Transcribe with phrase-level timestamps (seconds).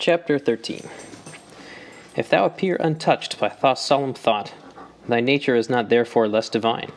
[0.00, 0.88] Chapter 13
[2.16, 4.54] If thou appear untouched by thought's solemn thought,
[5.06, 6.90] thy nature is not therefore less divine.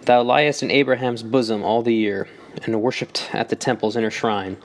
[0.00, 2.26] Thou liest in Abraham's bosom all the year,
[2.62, 4.56] and worshipped at the temple's inner shrine,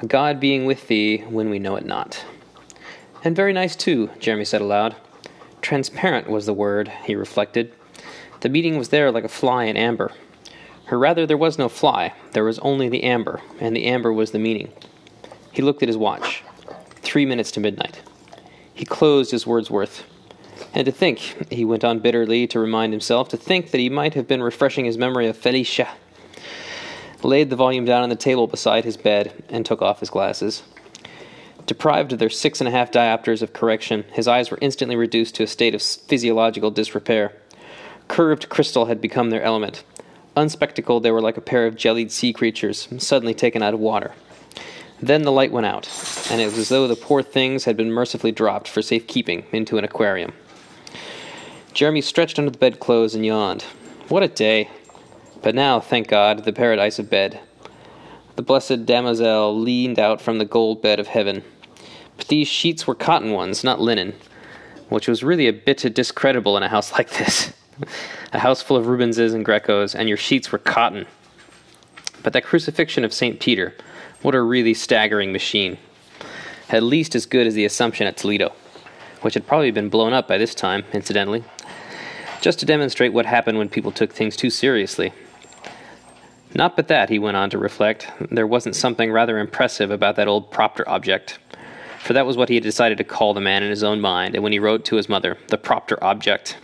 [0.00, 2.24] a God being with thee when we know it not.
[3.22, 4.96] And very nice too, Jeremy said aloud.
[5.62, 7.72] Transparent was the word, he reflected.
[8.40, 10.10] The meaning was there like a fly in amber.
[10.90, 14.32] Or rather, there was no fly, there was only the amber, and the amber was
[14.32, 14.72] the meaning.
[15.52, 16.42] He looked at his watch.
[17.14, 18.02] Three minutes to midnight.
[18.74, 20.02] He closed his Wordsworth.
[20.74, 24.14] And to think, he went on bitterly to remind himself, to think that he might
[24.14, 25.90] have been refreshing his memory of Felicia.
[27.22, 30.64] Laid the volume down on the table beside his bed and took off his glasses.
[31.66, 35.36] Deprived of their six and a half diopters of correction, his eyes were instantly reduced
[35.36, 37.32] to a state of physiological disrepair.
[38.08, 39.84] Curved crystal had become their element.
[40.36, 44.14] Unspectacled, they were like a pair of jellied sea creatures suddenly taken out of water.
[45.04, 45.86] Then the light went out,
[46.30, 49.76] and it was as though the poor things had been mercifully dropped for safekeeping into
[49.76, 50.32] an aquarium.
[51.74, 53.64] Jeremy stretched under the bedclothes and yawned.
[54.08, 54.70] What a day!
[55.42, 57.38] But now, thank God, the paradise of bed.
[58.36, 61.44] The blessed damozel leaned out from the gold bed of heaven.
[62.16, 64.14] But these sheets were cotton ones, not linen,
[64.88, 67.52] which was really a bit discreditable in a house like this.
[68.32, 71.04] a house full of Rubenses and Grecos, and your sheets were cotton.
[72.22, 73.38] But that crucifixion of St.
[73.38, 73.74] Peter,
[74.24, 75.76] what a really staggering machine.
[76.70, 78.54] At least as good as the Assumption at Toledo,
[79.20, 81.44] which had probably been blown up by this time, incidentally,
[82.40, 85.12] just to demonstrate what happened when people took things too seriously.
[86.54, 90.28] Not but that, he went on to reflect, there wasn't something rather impressive about that
[90.28, 91.38] old propter object.
[91.98, 94.34] For that was what he had decided to call the man in his own mind,
[94.34, 96.56] and when he wrote to his mother, the propter object.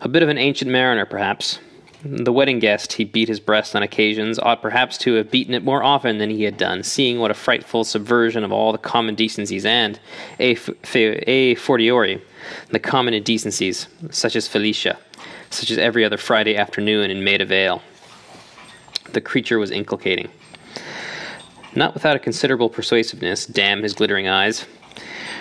[0.00, 1.58] A bit of an ancient mariner, perhaps.
[2.04, 5.64] The wedding guest, he beat his breast on occasions, ought perhaps to have beaten it
[5.64, 9.16] more often than he had done, seeing what a frightful subversion of all the common
[9.16, 9.98] decencies and,
[10.38, 10.56] a,
[10.94, 12.22] a fortiori,
[12.70, 14.96] the common indecencies, such as Felicia,
[15.50, 17.82] such as every other Friday afternoon in Maida Vale
[19.12, 20.28] the creature was inculcating.
[21.74, 24.66] Not without a considerable persuasiveness, damn his glittering eyes.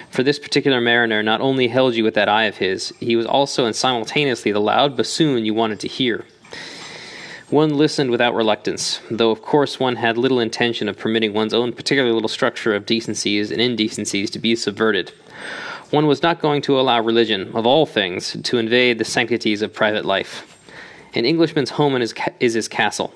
[0.10, 3.26] For this particular mariner not only held you with that eye of his, he was
[3.26, 6.26] also and simultaneously the loud bassoon you wanted to hear.
[7.50, 11.72] One listened without reluctance, though of course one had little intention of permitting one's own
[11.72, 15.14] particular little structure of decencies and indecencies to be subverted.
[15.90, 19.74] One was not going to allow religion, of all things, to invade the sanctities of
[19.74, 20.60] private life.
[21.14, 23.14] An Englishman's home is, is his castle,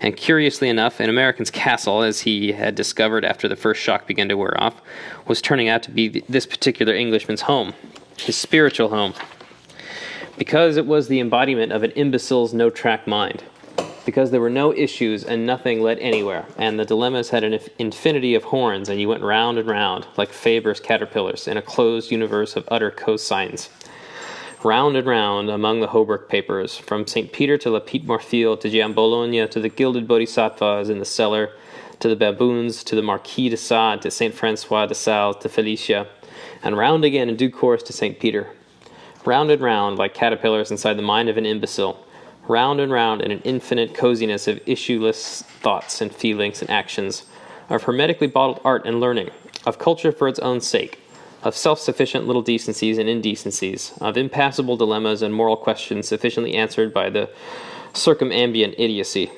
[0.00, 4.28] and curiously enough, an American's castle, as he had discovered after the first shock began
[4.28, 4.80] to wear off,
[5.26, 7.74] was turning out to be this particular Englishman's home,
[8.16, 9.12] his spiritual home.
[10.38, 13.42] Because it was the embodiment of an imbecile's no track mind.
[14.04, 18.34] Because there were no issues and nothing led anywhere, and the dilemmas had an infinity
[18.34, 22.56] of horns, and you went round and round, like Fabre's caterpillars, in a closed universe
[22.56, 23.68] of utter cosines
[24.64, 27.32] round and round among the Hauberk papers, from St.
[27.32, 31.50] Peter to La Petite Morphile to Giambologna to the gilded bodhisattvas in the cellar,
[32.00, 34.34] to the baboons, to the Marquis de Sade, to St.
[34.34, 36.06] Francois de Sales, to Felicia,
[36.62, 38.18] and round again in due course to St.
[38.20, 38.50] Peter.
[39.24, 42.04] Round and round, like caterpillars inside the mind of an imbecile,
[42.48, 47.24] round and round in an infinite coziness of issueless thoughts and feelings and actions,
[47.68, 49.30] of hermetically bottled art and learning,
[49.64, 50.98] of culture for its own sake,
[51.42, 56.92] of self sufficient little decencies and indecencies, of impassable dilemmas and moral questions sufficiently answered
[56.92, 57.30] by the
[57.92, 59.30] circumambient idiocy.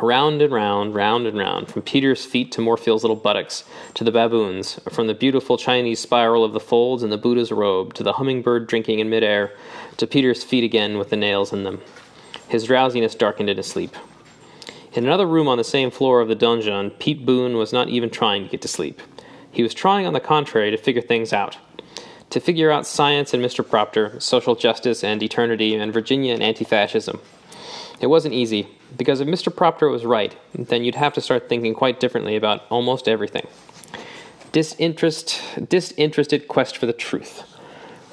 [0.00, 3.64] Round and round, round and round, from Peter's feet to Morphile's little buttocks,
[3.94, 7.92] to the baboons, from the beautiful Chinese spiral of the folds in the Buddha's robe,
[7.94, 9.52] to the hummingbird drinking in midair,
[9.98, 11.82] to Peter's feet again with the nails in them.
[12.48, 13.94] His drowsiness darkened into sleep.
[14.94, 18.08] In another room on the same floor of the dungeon, Pete Boone was not even
[18.08, 19.00] trying to get to sleep.
[19.50, 21.58] He was trying, on the contrary, to figure things out.
[22.30, 23.66] To figure out science and Mr.
[23.68, 27.20] Propter, social justice and eternity, and Virginia and anti fascism.
[28.00, 29.54] It wasn't easy, because if Mr.
[29.54, 33.46] Propter was right, then you'd have to start thinking quite differently about almost everything.
[34.50, 37.44] Disinterest, disinterested quest for the truth.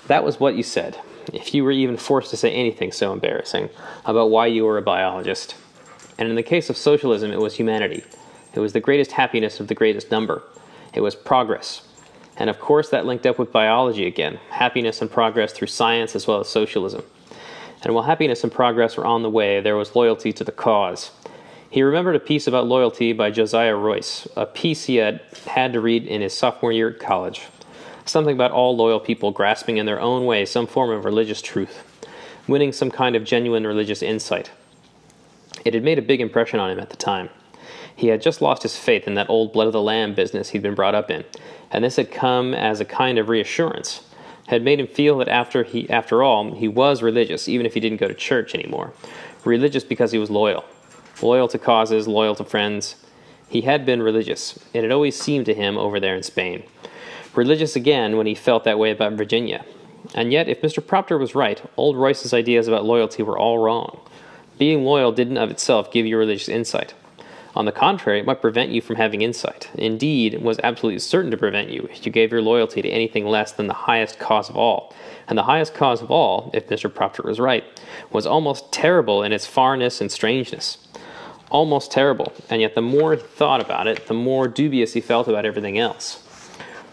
[0.07, 1.00] That was what you said,
[1.33, 3.69] if you were even forced to say anything so embarrassing
[4.06, 5.56] about why you were a biologist.
[6.18, 8.03] And in the case of socialism, it was humanity.
[8.53, 10.44] It was the greatest happiness of the greatest number.
[10.94, 11.88] It was progress.
[12.36, 16.25] And of course, that linked up with biology again happiness and progress through science as
[16.25, 17.03] well as socialism.
[17.81, 21.11] And while happiness and progress were on the way, there was loyalty to the cause.
[21.69, 25.81] He remembered a piece about loyalty by Josiah Royce, a piece he had had to
[25.81, 27.43] read in his sophomore year at college.
[28.05, 31.83] Something about all loyal people grasping in their own way some form of religious truth,
[32.47, 34.49] winning some kind of genuine religious insight.
[35.63, 37.29] It had made a big impression on him at the time.
[37.95, 40.63] He had just lost his faith in that old blood of the lamb business he'd
[40.63, 41.23] been brought up in,
[41.69, 44.08] and this had come as a kind of reassurance.
[44.50, 47.80] Had made him feel that after he after all, he was religious, even if he
[47.80, 48.94] didn't go to church anymore.
[49.46, 50.66] Religious because he was loyal.
[51.22, 52.96] Loyal to causes, loyal to friends.
[53.48, 54.57] He had been religious.
[54.74, 56.63] It had always seemed to him over there in Spain.
[57.36, 59.63] Religious again when he felt that way about Virginia.
[60.16, 60.84] And yet, if Mr.
[60.86, 64.00] Propter was right, old Royce's ideas about loyalty were all wrong.
[64.57, 66.96] Being loyal didn't of itself give you religious insight.
[67.56, 69.69] On the contrary, it might prevent you from having insight.
[69.74, 73.25] Indeed, it was absolutely certain to prevent you if you gave your loyalty to anything
[73.25, 74.94] less than the highest cause of all.
[75.28, 76.94] And the highest cause of all, if Mr.
[76.94, 77.63] Propter was right,
[78.12, 80.78] was almost terrible in its farness and strangeness.
[81.50, 85.28] Almost terrible, and yet the more he thought about it, the more dubious he felt
[85.28, 86.24] about everything else.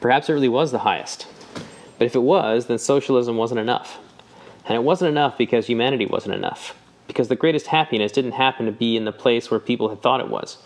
[0.01, 1.27] Perhaps it really was the highest.
[1.99, 3.99] But if it was, then socialism wasn't enough.
[4.65, 6.75] And it wasn't enough because humanity wasn't enough
[7.07, 10.21] because the greatest happiness didn't happen to be in the place where people had thought
[10.21, 10.59] it was.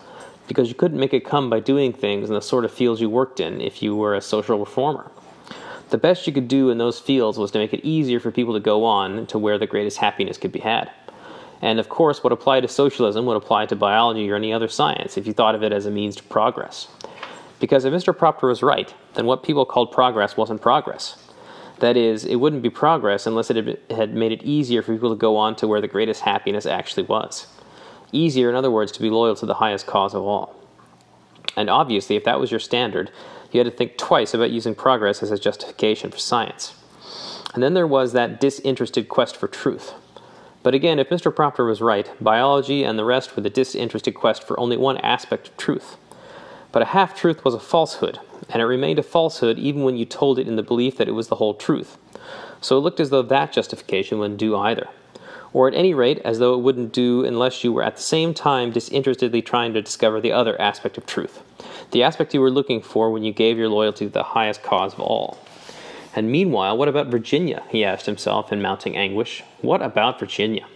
[0.49, 3.09] Because you couldn't make it come by doing things in the sort of fields you
[3.09, 5.11] worked in if you were a social reformer.
[5.91, 8.55] The best you could do in those fields was to make it easier for people
[8.55, 10.91] to go on to where the greatest happiness could be had.
[11.63, 15.19] And of course, what applied to socialism would apply to biology or any other science
[15.19, 16.89] if you thought of it as a means to progress.
[17.59, 18.17] Because if Mr.
[18.17, 21.17] Propter was right, then what people called progress wasn't progress.
[21.81, 25.17] That is, it wouldn't be progress unless it had made it easier for people to
[25.17, 27.47] go on to where the greatest happiness actually was.
[28.13, 30.57] Easier, in other words, to be loyal to the highest cause of all.
[31.57, 33.11] And obviously, if that was your standard,
[33.51, 36.75] you had to think twice about using progress as a justification for science.
[37.55, 39.95] And then there was that disinterested quest for truth.
[40.63, 41.35] But again, if Mr.
[41.35, 45.49] Propter was right, biology and the rest were the disinterested quest for only one aspect
[45.49, 45.97] of truth.
[46.73, 50.05] But a half truth was a falsehood, and it remained a falsehood even when you
[50.05, 51.99] told it in the belief that it was the whole truth.
[52.61, 54.89] So it looked as though that justification wouldn't do either.
[55.53, 58.35] Or at any rate, as though it wouldn't do unless you were at the same
[58.35, 61.43] time disinterestedly trying to discover the other aspect of truth,
[61.91, 64.93] the aspect you were looking for when you gave your loyalty to the highest cause
[64.95, 65.39] of all.
[66.15, 67.65] And meanwhile, what about Virginia?
[67.69, 69.43] he asked himself in mounting anguish.
[69.61, 70.67] What about Virginia?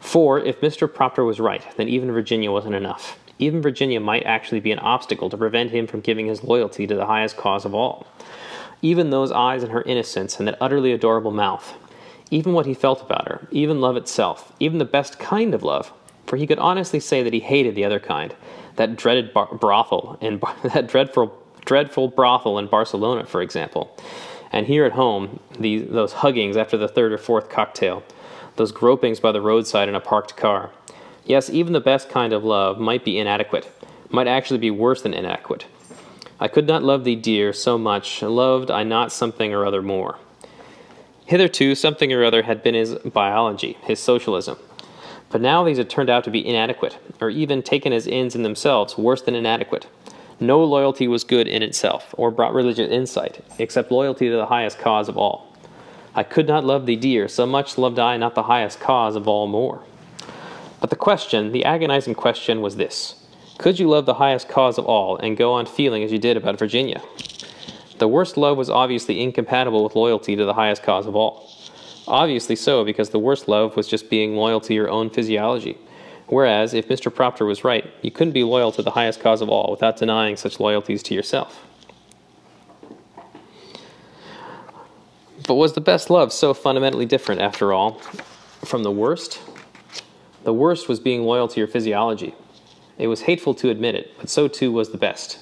[0.00, 0.92] For if Mr.
[0.92, 3.18] Propter was right, then even Virginia wasn't enough.
[3.42, 6.94] Even Virginia might actually be an obstacle to prevent him from giving his loyalty to
[6.94, 8.06] the highest cause of all.
[8.82, 11.74] Even those eyes and her innocence and that utterly adorable mouth,
[12.30, 15.92] even what he felt about her, even love itself, even the best kind of love,
[16.24, 18.32] for he could honestly say that he hated the other kind,
[18.76, 23.96] that dreaded bar- brothel in bar- that dreadful dreadful brothel in Barcelona, for example.
[24.52, 28.04] And here at home, these, those huggings after the third or fourth cocktail,
[28.54, 30.70] those gropings by the roadside in a parked car,
[31.24, 33.70] Yes, even the best kind of love might be inadequate,
[34.10, 35.66] might actually be worse than inadequate.
[36.40, 40.18] I could not love thee, dear, so much, loved I not something or other more.
[41.24, 44.58] Hitherto, something or other had been his biology, his socialism.
[45.30, 48.42] But now these had turned out to be inadequate, or even taken as ends in
[48.42, 49.86] themselves, worse than inadequate.
[50.40, 54.80] No loyalty was good in itself, or brought religious insight, except loyalty to the highest
[54.80, 55.56] cause of all.
[56.14, 59.28] I could not love thee, dear, so much loved I not the highest cause of
[59.28, 59.82] all more.
[60.82, 63.14] But the question, the agonizing question, was this
[63.56, 66.36] Could you love the highest cause of all and go on feeling as you did
[66.36, 67.00] about Virginia?
[67.98, 71.48] The worst love was obviously incompatible with loyalty to the highest cause of all.
[72.08, 75.78] Obviously so, because the worst love was just being loyal to your own physiology.
[76.26, 77.14] Whereas, if Mr.
[77.14, 80.36] Propter was right, you couldn't be loyal to the highest cause of all without denying
[80.36, 81.64] such loyalties to yourself.
[85.46, 88.00] But was the best love so fundamentally different, after all,
[88.64, 89.38] from the worst?
[90.44, 92.34] The worst was being loyal to your physiology.
[92.98, 95.38] It was hateful to admit it, but so too was the best.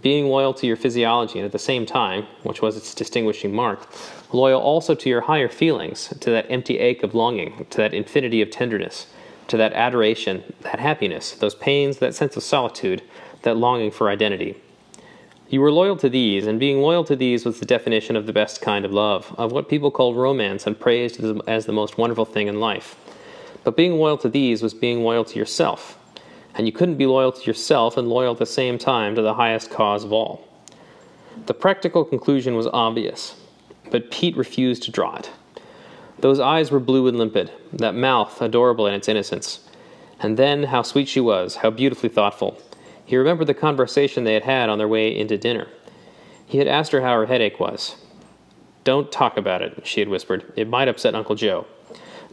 [0.00, 3.86] Being loyal to your physiology and at the same time, which was its distinguishing mark,
[4.32, 8.42] loyal also to your higher feelings, to that empty ache of longing, to that infinity
[8.42, 9.06] of tenderness,
[9.48, 13.02] to that adoration, that happiness, those pains, that sense of solitude,
[13.42, 14.56] that longing for identity.
[15.48, 18.32] You were loyal to these, and being loyal to these was the definition of the
[18.32, 22.24] best kind of love, of what people called romance and praised as the most wonderful
[22.24, 22.96] thing in life.
[23.64, 25.98] But being loyal to these was being loyal to yourself.
[26.54, 29.34] And you couldn't be loyal to yourself and loyal at the same time to the
[29.34, 30.46] highest cause of all.
[31.46, 33.36] The practical conclusion was obvious,
[33.90, 35.30] but Pete refused to draw it.
[36.18, 39.68] Those eyes were blue and limpid, that mouth adorable in its innocence.
[40.20, 42.60] And then, how sweet she was, how beautifully thoughtful.
[43.04, 45.66] He remembered the conversation they had had on their way into dinner.
[46.46, 47.96] He had asked her how her headache was.
[48.84, 50.52] Don't talk about it, she had whispered.
[50.54, 51.66] It might upset Uncle Joe.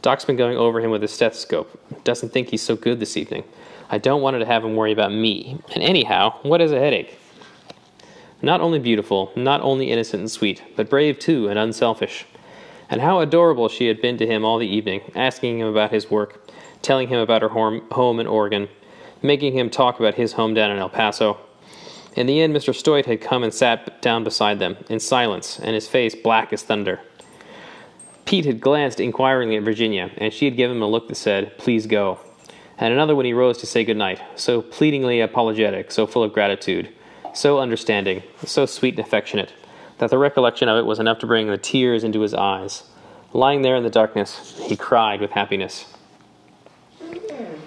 [0.02, 1.78] Doc's been going over him with his stethoscope.
[2.04, 3.44] Doesn't think he's so good this evening.
[3.90, 5.60] I don't want to have him worry about me.
[5.74, 7.18] And anyhow, what is a headache?
[8.42, 12.26] Not only beautiful, not only innocent and sweet, but brave too and unselfish.
[12.90, 16.10] And how adorable she had been to him all the evening, asking him about his
[16.10, 16.50] work,
[16.82, 18.70] telling him about her home in Oregon,
[19.22, 21.38] making him talk about his home down in El Paso.
[22.16, 22.74] In the end, Mr.
[22.74, 26.64] Stoyte had come and sat down beside them, in silence, and his face black as
[26.64, 27.02] thunder.
[28.30, 31.58] Pete had glanced inquiringly at Virginia, and she had given him a look that said,
[31.58, 32.20] Please go.
[32.78, 36.32] And another when he rose to say good night, so pleadingly apologetic, so full of
[36.32, 36.90] gratitude,
[37.34, 39.54] so understanding, so sweet and affectionate,
[39.98, 42.84] that the recollection of it was enough to bring the tears into his eyes.
[43.34, 45.92] Lying there in the darkness, he cried with happiness.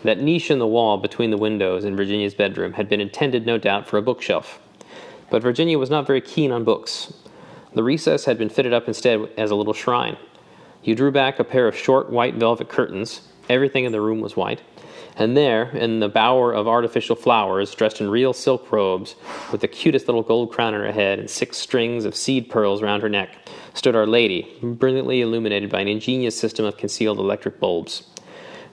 [0.04, 3.59] That niche in the wall between the windows in Virginia's bedroom had been intended, no
[3.59, 4.61] doubt, for a bookshelf.
[5.28, 7.12] But Virginia was not very keen on books.
[7.75, 10.16] The recess had been fitted up instead as a little shrine.
[10.83, 13.23] You drew back a pair of short white velvet curtains.
[13.49, 14.61] Everything in the room was white.
[15.17, 19.15] And there, in the bower of artificial flowers, dressed in real silk robes,
[19.53, 22.83] with the cutest little gold crown on her head and six strings of seed pearls
[22.83, 23.37] round her neck,
[23.75, 28.05] stood Our Lady, brilliantly illuminated by an ingenious system of concealed electric bulbs.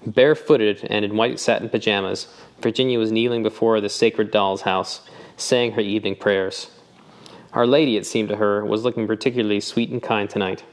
[0.07, 2.27] Barefooted and in white satin pajamas,
[2.61, 5.01] Virginia was kneeling before the sacred doll's house,
[5.35, 6.71] saying her evening prayers.
[7.51, 10.63] Our Lady, it seemed to her, was looking particularly sweet and kind tonight.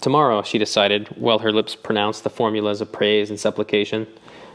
[0.00, 4.06] Tomorrow, she decided, while her lips pronounced the formulas of praise and supplication,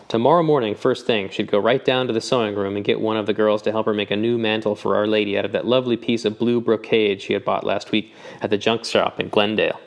[0.07, 3.15] tomorrow morning, first thing, she'd go right down to the sewing room and get one
[3.15, 5.51] of the girls to help her make a new mantle for Our Lady out of
[5.51, 8.11] that lovely piece of blue brocade she had bought last week
[8.41, 9.79] at the junk shop in Glendale.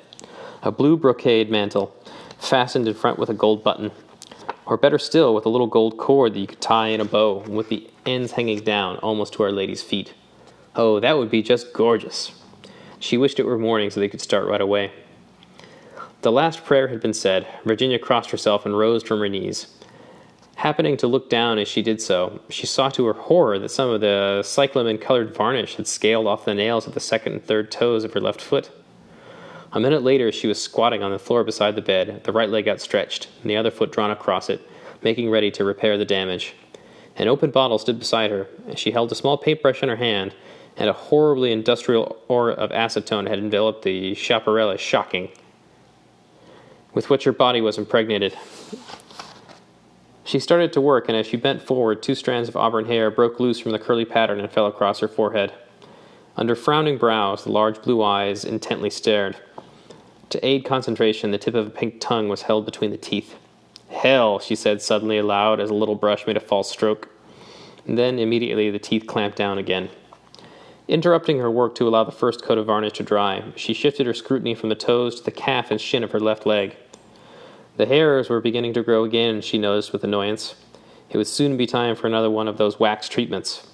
[0.62, 1.92] A blue brocade mantle,
[2.38, 3.90] fastened in front with a gold button,
[4.64, 7.38] or better still, with a little gold cord that you could tie in a bow,
[7.48, 10.14] with the ends hanging down almost to Our Lady's feet.
[10.76, 12.30] Oh, that would be just gorgeous.
[13.00, 14.92] She wished it were morning so they could start right away.
[16.22, 17.46] The last prayer had been said.
[17.64, 19.68] Virginia crossed herself and rose from her knees.
[20.56, 23.88] Happening to look down as she did so, she saw to her horror that some
[23.90, 27.70] of the cyclamen colored varnish had scaled off the nails of the second and third
[27.70, 28.72] toes of her left foot.
[29.70, 32.66] A minute later, she was squatting on the floor beside the bed, the right leg
[32.66, 34.60] outstretched, and the other foot drawn across it,
[35.02, 36.54] making ready to repair the damage.
[37.14, 40.34] An open bottle stood beside her, she held a small paintbrush in her hand,
[40.76, 45.30] and a horribly industrial aura of acetone had enveloped the Schiaparelli shocking,
[46.98, 48.36] with which her body was impregnated.
[50.24, 53.38] She started to work, and as she bent forward, two strands of auburn hair broke
[53.38, 55.52] loose from the curly pattern and fell across her forehead.
[56.36, 59.36] Under frowning brows, the large blue eyes intently stared.
[60.30, 63.36] To aid concentration, the tip of a pink tongue was held between the teeth.
[63.90, 67.08] Hell, she said suddenly aloud as a little brush made a false stroke.
[67.86, 69.88] And then immediately the teeth clamped down again.
[70.88, 74.14] Interrupting her work to allow the first coat of varnish to dry, she shifted her
[74.14, 76.74] scrutiny from the toes to the calf and shin of her left leg.
[77.78, 80.56] The hairs were beginning to grow again, she noticed with annoyance.
[81.10, 83.68] It would soon be time for another one of those wax treatments.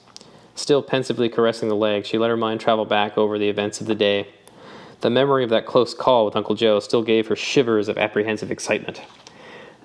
[0.55, 3.87] Still pensively caressing the leg, she let her mind travel back over the events of
[3.87, 4.29] the day.
[5.01, 8.51] The memory of that close call with Uncle Joe still gave her shivers of apprehensive
[8.51, 9.01] excitement.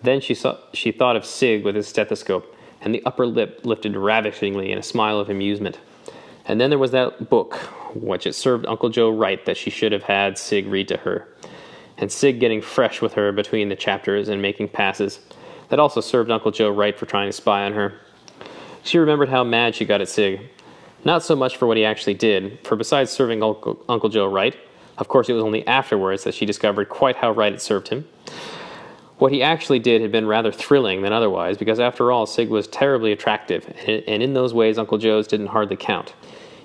[0.03, 3.95] Then she, saw, she thought of Sig with his stethoscope, and the upper lip lifted
[3.95, 5.79] ravishingly in a smile of amusement.
[6.45, 7.55] And then there was that book,
[7.95, 11.29] which it served Uncle Joe right that she should have had Sig read to her.
[11.99, 15.19] And Sig getting fresh with her between the chapters and making passes.
[15.69, 17.99] That also served Uncle Joe right for trying to spy on her.
[18.83, 20.49] She remembered how mad she got at Sig.
[21.03, 24.55] Not so much for what he actually did, for besides serving Uncle, Uncle Joe right,
[24.97, 28.07] of course, it was only afterwards that she discovered quite how right it served him.
[29.17, 32.67] What he actually did had been rather thrilling than otherwise, because after all, Sig was
[32.67, 36.13] terribly attractive, and in those ways, Uncle Joe's didn't hardly count.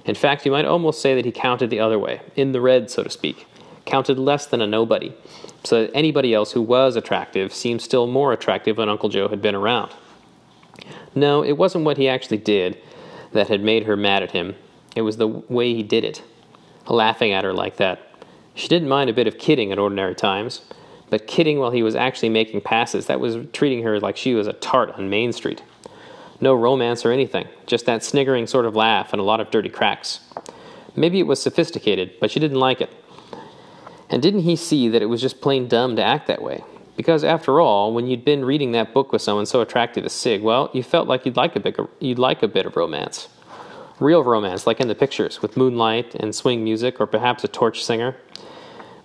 [0.05, 2.91] In fact, you might almost say that he counted the other way, in the red,
[2.91, 3.47] so to speak,
[3.87, 5.15] counted less than a nobody,
[5.63, 9.43] so that anybody else who was attractive seemed still more attractive when Uncle Joe had
[9.43, 9.93] been around.
[11.15, 12.79] No, it wasn't what he actually did
[13.33, 14.55] that had made her mad at him,
[14.95, 16.23] it was the way he did it,
[16.89, 18.01] laughing at her like that.
[18.55, 20.63] She didn't mind a bit of kidding at ordinary times,
[21.11, 24.47] but kidding while he was actually making passes, that was treating her like she was
[24.47, 25.63] a tart on Main Street.
[26.41, 29.69] No romance or anything, just that sniggering sort of laugh and a lot of dirty
[29.69, 30.21] cracks.
[30.97, 32.91] Maybe it was sophisticated, but she didn't like it.
[34.11, 36.63] And didn't he see that it was just plain dumb to act that way?
[36.97, 40.43] Because after all, when you'd been reading that book with someone so attractive as Sig,
[40.43, 43.29] well, you felt like you'd like a bit, you'd like a bit of romance.
[43.99, 47.85] Real romance, like in the pictures, with moonlight and swing music, or perhaps a torch
[47.85, 48.17] singer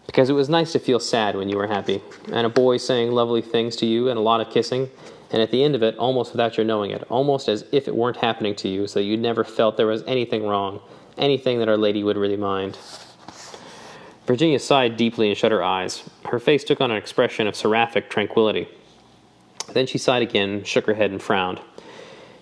[0.09, 2.01] because it was nice to feel sad when you were happy,
[2.31, 4.89] and a boy saying lovely things to you and a lot of kissing,
[5.29, 7.95] and at the end of it, almost without your knowing it, almost as if it
[7.95, 10.81] weren't happening to you, so you never felt there was anything wrong,
[11.15, 12.75] anything that Our Lady would really mind.
[14.29, 16.07] Virginia sighed deeply and shut her eyes.
[16.25, 18.67] Her face took on an expression of seraphic tranquility.
[19.73, 21.59] Then she sighed again, shook her head, and frowned.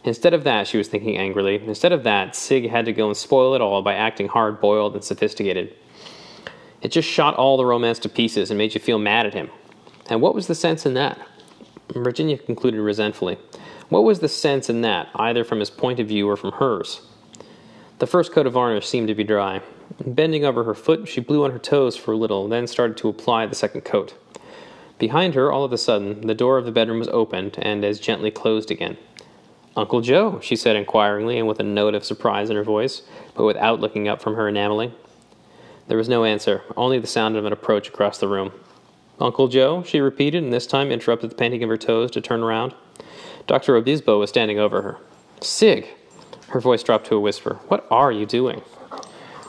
[0.03, 3.15] Instead of that, she was thinking angrily, instead of that, Sig had to go and
[3.15, 5.74] spoil it all by acting hard boiled and sophisticated.
[6.82, 9.50] It just shot all the romance to pieces and made you feel mad at him.
[10.10, 11.17] And what was the sense in that?
[11.94, 13.38] Virginia concluded resentfully.
[13.88, 17.00] What was the sense in that, either from his point of view or from hers?
[18.00, 19.62] The first coat of varnish seemed to be dry.
[20.05, 23.09] Bending over her foot, she blew on her toes for a little, then started to
[23.09, 24.13] apply the second coat.
[24.99, 27.99] Behind her, all of a sudden, the door of the bedroom was opened and as
[27.99, 28.97] gently closed again.
[29.75, 33.03] Uncle Joe, she said inquiringly and with a note of surprise in her voice,
[33.35, 34.93] but without looking up from her enameling.
[35.87, 38.51] There was no answer, only the sound of an approach across the room.
[39.19, 42.43] Uncle Joe, she repeated, and this time interrupted the painting of her toes to turn
[42.43, 42.73] around.
[43.45, 43.75] Dr.
[43.75, 44.97] Obispo was standing over her.
[45.41, 45.87] Sig!
[46.49, 47.55] Her voice dropped to a whisper.
[47.67, 48.61] What are you doing?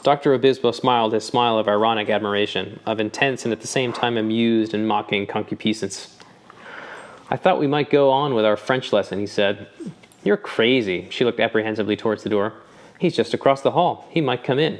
[0.09, 0.33] Dr.
[0.33, 4.73] Obispo smiled his smile of ironic admiration, of intense and at the same time amused
[4.73, 6.17] and mocking concupiscence.
[7.29, 9.67] I thought we might go on with our French lesson, he said.
[10.23, 11.07] You're crazy.
[11.11, 12.53] She looked apprehensively towards the door.
[12.97, 14.07] He's just across the hall.
[14.09, 14.79] He might come in.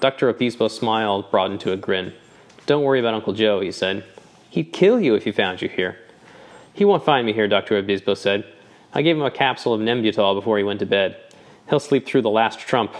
[0.00, 0.30] Dr.
[0.30, 2.14] Obispo's smile broadened to a grin.
[2.64, 4.02] Don't worry about Uncle Joe, he said.
[4.48, 5.98] He'd kill you if he found you here.
[6.72, 7.76] He won't find me here, Dr.
[7.76, 8.46] Obispo said.
[8.94, 11.18] I gave him a capsule of Nembutal before he went to bed.
[11.68, 12.94] He'll sleep through the last trump.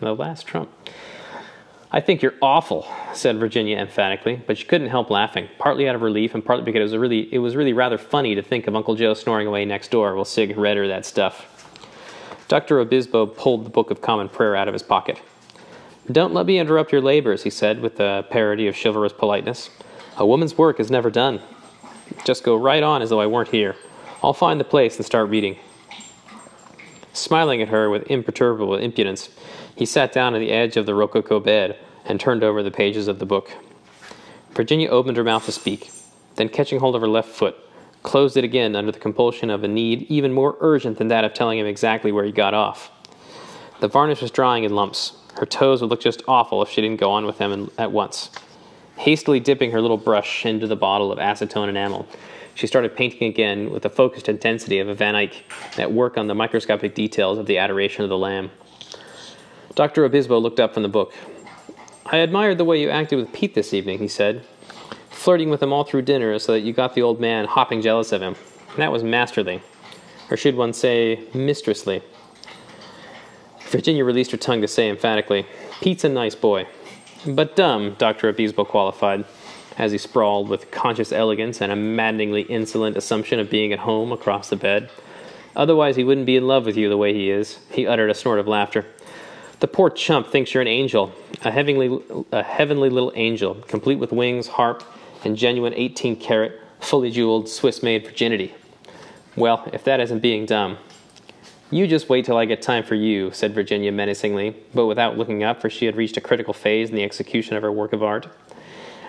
[0.00, 0.70] The last trump.
[1.92, 6.02] I think you're awful, said Virginia emphatically, but she couldn't help laughing, partly out of
[6.02, 8.74] relief and partly because it was really it was really rather funny to think of
[8.74, 11.46] Uncle Joe snoring away next door while Sig read her that stuff.
[12.48, 12.78] Dr.
[12.78, 15.20] Obispo pulled the Book of Common Prayer out of his pocket.
[16.10, 19.70] Don't let me interrupt your labors, he said with a parody of chivalrous politeness.
[20.16, 21.40] A woman's work is never done.
[22.24, 23.76] Just go right on as though I weren't here.
[24.22, 25.58] I'll find the place and start reading.
[27.12, 29.28] Smiling at her with imperturbable impudence,
[29.76, 33.08] he sat down on the edge of the rococo bed and turned over the pages
[33.08, 33.50] of the book.
[34.52, 35.90] Virginia opened her mouth to speak,
[36.36, 37.56] then, catching hold of her left foot,
[38.02, 41.34] closed it again under the compulsion of a need even more urgent than that of
[41.34, 42.90] telling him exactly where he got off.
[43.80, 45.16] The varnish was drying in lumps.
[45.38, 48.30] Her toes would look just awful if she didn't go on with them at once.
[48.96, 52.06] Hastily dipping her little brush into the bottle of acetone enamel,
[52.54, 55.44] she started painting again with the focused intensity of a Van Eyck
[55.78, 58.50] at work on the microscopic details of the Adoration of the Lamb.
[59.74, 60.04] Dr.
[60.04, 61.14] Obispo looked up from the book.
[62.06, 64.44] I admired the way you acted with Pete this evening, he said,
[65.10, 68.10] flirting with him all through dinner so that you got the old man hopping jealous
[68.10, 68.34] of him.
[68.76, 69.62] That was masterly.
[70.30, 72.02] Or should one say, mistressly?
[73.68, 75.46] Virginia released her tongue to say emphatically,
[75.80, 76.66] Pete's a nice boy.
[77.26, 78.28] But dumb, Dr.
[78.28, 79.24] Obispo qualified,
[79.78, 84.10] as he sprawled with conscious elegance and a maddeningly insolent assumption of being at home
[84.10, 84.90] across the bed.
[85.54, 87.58] Otherwise, he wouldn't be in love with you the way he is.
[87.70, 88.86] He uttered a snort of laughter.
[89.60, 91.12] The poor chump thinks you're an angel,
[91.44, 94.82] a heavenly, a heavenly little angel, complete with wings, harp,
[95.22, 98.54] and genuine 18 carat, fully jeweled, Swiss made virginity.
[99.36, 100.78] Well, if that isn't being dumb.
[101.70, 105.44] You just wait till I get time for you, said Virginia menacingly, but without looking
[105.44, 108.02] up, for she had reached a critical phase in the execution of her work of
[108.02, 108.28] art.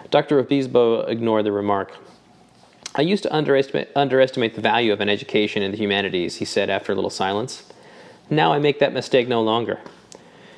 [0.10, 0.38] Dr.
[0.38, 1.96] Obispo ignored the remark.
[2.94, 6.70] I used to underestimate, underestimate the value of an education in the humanities, he said
[6.70, 7.64] after a little silence.
[8.30, 9.80] Now I make that mistake no longer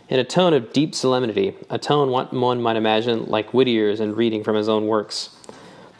[0.10, 4.44] in a tone of deep solemnity, a tone one might imagine like Whittier's in reading
[4.44, 5.36] from his own works.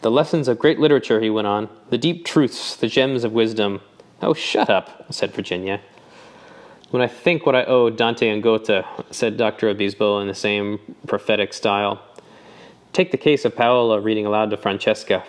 [0.02, 3.80] The lessons of great literature, he went on, the deep truths, the gems of wisdom.
[4.20, 5.80] Oh, shut up, said Virginia.
[6.90, 9.68] When I think what I owe Dante and Goethe, said Dr.
[9.68, 12.02] Obispo in the same prophetic style.
[12.92, 15.24] Take the case of Paolo reading aloud to Francesca,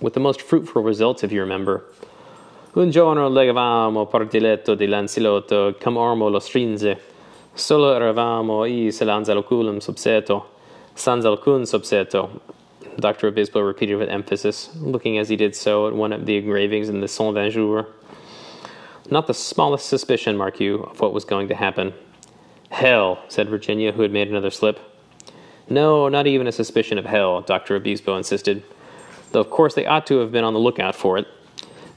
[0.00, 1.84] with the most fruitful results, if you remember.
[2.74, 6.98] Un giorno legavamo partiletto di Lancelotto, come ormo lo stringe.
[7.60, 10.46] Solo eravamo i selanzaloculum subseto,
[10.94, 12.40] sanzalcun subseto.
[12.98, 13.28] Dr.
[13.28, 17.00] Obispo repeated with emphasis, looking as he did so at one of the engravings in
[17.00, 17.86] the Saint Vingt
[19.10, 21.92] Not the smallest suspicion, mark you, of what was going to happen.
[22.70, 24.80] Hell, said Virginia, who had made another slip.
[25.68, 27.76] No, not even a suspicion of hell, Dr.
[27.76, 28.62] Obispo insisted.
[29.32, 31.28] Though, of course, they ought to have been on the lookout for it.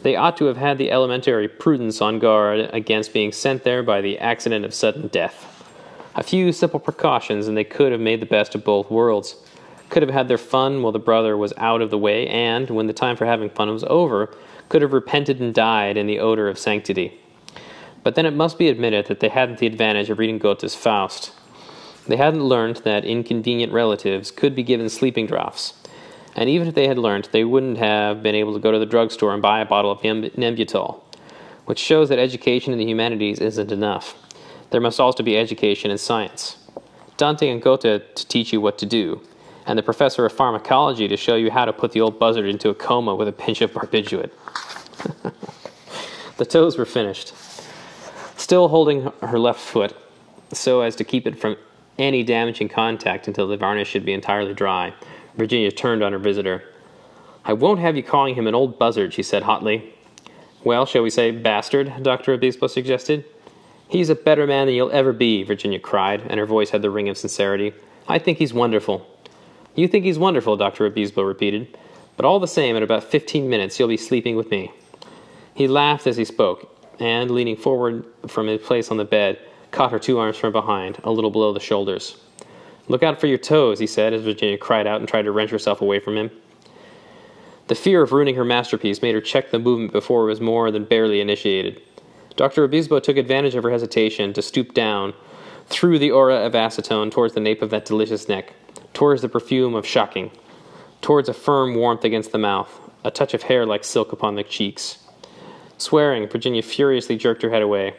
[0.02, 4.02] They ought to have had the elementary prudence on guard against being sent there by
[4.02, 5.52] the accident of sudden death.
[6.15, 9.36] A few simple precautions, and they could have made the best of both worlds.
[9.89, 12.86] Could have had their fun while the brother was out of the way, and, when
[12.86, 14.32] the time for having fun was over,
[14.69, 17.19] could have repented and died in the odor of sanctity.
[18.04, 21.32] But then it must be admitted that they hadn't the advantage of reading Goethe's Faust.
[22.08, 25.73] They hadn't learned that inconvenient relatives could be given sleeping draughts.
[26.36, 28.86] And even if they had learned, they wouldn't have been able to go to the
[28.86, 31.02] drugstore and buy a bottle of Nembutal,
[31.65, 34.22] which shows that education in the humanities isn't enough
[34.73, 36.57] there must also be education in science.
[37.15, 37.81] Dante and Goethe
[38.15, 39.21] to teach you what to do,
[39.67, 42.69] and the professor of pharmacology to show you how to put the old buzzard into
[42.69, 44.31] a coma with a pinch of barbiturate.
[46.38, 47.36] the toes were finished.
[48.36, 49.95] Still holding her left foot
[50.51, 51.55] so as to keep it from
[51.99, 54.91] any damaging contact until the varnish should be entirely dry,
[55.36, 56.63] Virginia turned on her visitor.
[57.45, 59.93] I won't have you calling him an old buzzard, she said hotly.
[60.63, 61.93] Well, shall we say bastard?
[62.01, 62.33] Dr.
[62.33, 63.25] Obispo suggested.
[63.88, 66.89] He's a better man than you'll ever be, Virginia cried, and her voice had the
[66.89, 67.74] ring of sincerity.
[68.08, 69.08] I think he's wonderful.
[69.76, 70.86] You think he's wonderful, Dr.
[70.86, 71.78] Obispo repeated.
[72.15, 74.72] But all the same, in about fifteen minutes, you'll be sleeping with me.
[75.56, 76.69] He laughed as he spoke,
[77.00, 79.39] and, leaning forward from his place on the bed,
[79.72, 82.17] caught her two arms from behind, a little below the shoulders.
[82.88, 85.52] Look out for your toes, he said, as Virginia cried out and tried to wrench
[85.52, 86.32] herself away from him.
[87.67, 90.69] The fear of ruining her masterpiece made her check the movement before it was more
[90.69, 91.82] than barely initiated.
[92.36, 92.63] Dr.
[92.63, 95.13] Obispo took advantage of her hesitation to stoop down
[95.67, 98.54] through the aura of acetone towards the nape of that delicious neck,
[98.93, 100.32] towards the perfume of shocking,
[101.02, 104.43] towards a firm warmth against the mouth, a touch of hair like silk upon the
[104.43, 105.00] cheeks.
[105.78, 107.96] Swearing, Virginia furiously jerked her head away,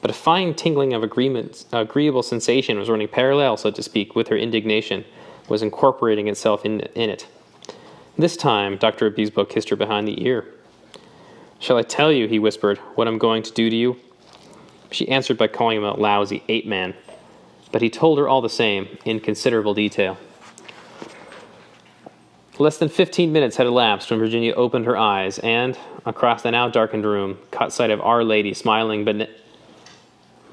[0.00, 4.36] but a fine tingling of agreeable sensation was running parallel, so to speak, with her
[4.36, 5.04] indignation,
[5.48, 7.26] was incorporating itself in, in it.
[8.16, 9.06] This time, Dr.
[9.06, 10.46] Obispo kissed her behind the ear.
[11.64, 13.96] Shall I tell you, he whispered, what I'm going to do to you?
[14.90, 16.92] She answered by calling him a lousy ape man,
[17.72, 20.18] but he told her all the same, in considerable detail.
[22.58, 26.68] Less than fifteen minutes had elapsed when Virginia opened her eyes and, across the now
[26.68, 29.30] darkened room, caught sight of Our Lady smiling beni-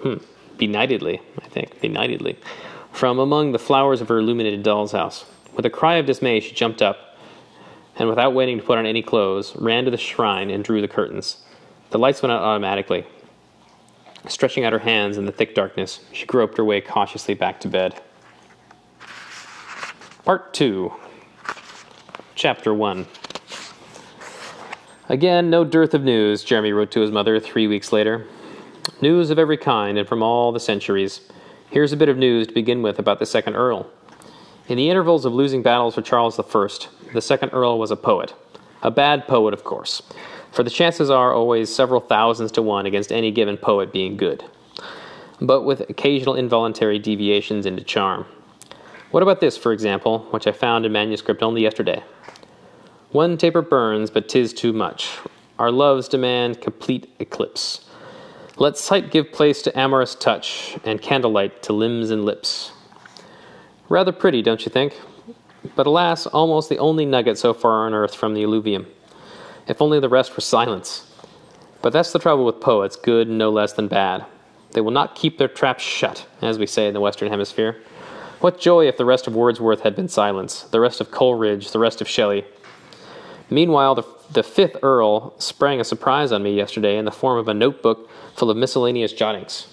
[0.01, 0.15] hmm,
[0.57, 2.37] benightedly, I think, benightedly,
[2.93, 5.25] from among the flowers of her illuminated doll's house.
[5.57, 7.10] With a cry of dismay, she jumped up
[7.97, 10.87] and without waiting to put on any clothes, ran to the shrine and drew the
[10.87, 11.43] curtains.
[11.91, 13.05] The lights went out automatically.
[14.27, 17.67] Stretching out her hands in the thick darkness, she groped her way cautiously back to
[17.67, 18.01] bed.
[20.23, 20.93] Part 2
[22.35, 23.07] Chapter 1
[25.09, 28.27] Again, no dearth of news, Jeremy wrote to his mother three weeks later.
[29.01, 31.29] News of every kind and from all the centuries.
[31.69, 33.89] Here's a bit of news to begin with about the second Earl.
[34.67, 38.33] In the intervals of losing battles for Charles I, the second Earl was a poet.
[38.81, 40.01] A bad poet, of course,
[40.51, 44.43] for the chances are always several thousands to one against any given poet being good,
[45.39, 48.25] but with occasional involuntary deviations into charm.
[49.11, 52.03] What about this, for example, which I found in manuscript only yesterday?
[53.11, 55.19] One taper burns, but 'tis too much.
[55.59, 57.89] Our loves demand complete eclipse.
[58.57, 62.71] Let sight give place to amorous touch, and candlelight to limbs and lips.
[63.89, 64.93] Rather pretty, don't you think?
[65.75, 68.87] But alas, almost the only nugget so far unearthed from the alluvium.
[69.67, 71.07] If only the rest were silence.
[71.81, 74.25] But that's the trouble with poets, good no less than bad.
[74.71, 77.77] They will not keep their traps shut, as we say in the Western Hemisphere.
[78.39, 81.79] What joy if the rest of Wordsworth had been silence, the rest of Coleridge, the
[81.79, 82.45] rest of Shelley.
[83.49, 87.47] Meanwhile, the, the fifth Earl sprang a surprise on me yesterday in the form of
[87.47, 89.67] a notebook full of miscellaneous jottings.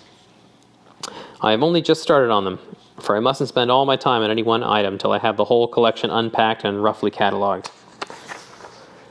[1.40, 2.59] I have only just started on them,
[3.00, 5.44] for I mustn't spend all my time on any one item till I have the
[5.44, 7.70] whole collection unpacked and roughly catalogued.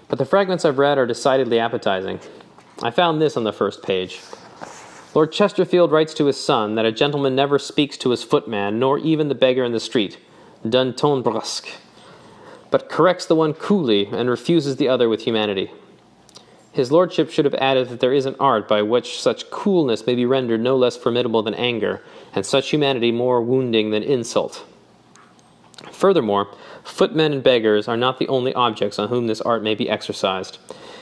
[0.10, 2.20] But the fragments I've read are decidedly appetizing.
[2.82, 4.22] I found this on the first page.
[5.16, 9.00] Lord Chesterfield writes to his son that a gentleman never speaks to his footman, nor
[9.00, 10.18] even the beggar in the street,
[10.68, 11.68] d'un ton brusque,
[12.70, 15.72] but corrects the one coolly and refuses the other with humanity.
[16.72, 20.14] His lordship should have added that there is an art by which such coolness may
[20.14, 22.04] be rendered no less formidable than anger,
[22.38, 24.64] and such humanity more wounding than insult.
[25.92, 26.48] Furthermore,
[26.84, 30.60] footmen and beggars are not the only objects on whom this art may be exercised.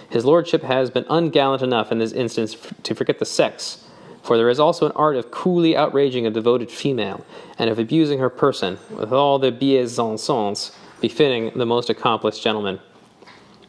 [0.10, 3.84] His lordship has been ungallant enough in this instance to forget the sex,
[4.24, 7.26] for there is also an art of coolly outraging a devoted female,
[7.60, 12.80] and of abusing her person, with all the bienséance befitting the most accomplished gentleman.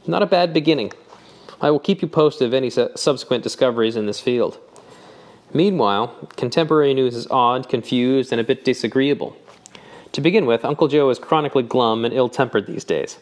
[0.06, 0.92] Not a bad beginning.
[1.60, 4.60] I will keep you posted of any su- subsequent discoveries in this field.
[5.52, 9.36] Meanwhile, contemporary news is odd, confused, and a bit disagreeable.
[10.12, 13.18] To begin with, Uncle Joe is chronically glum and ill tempered these days.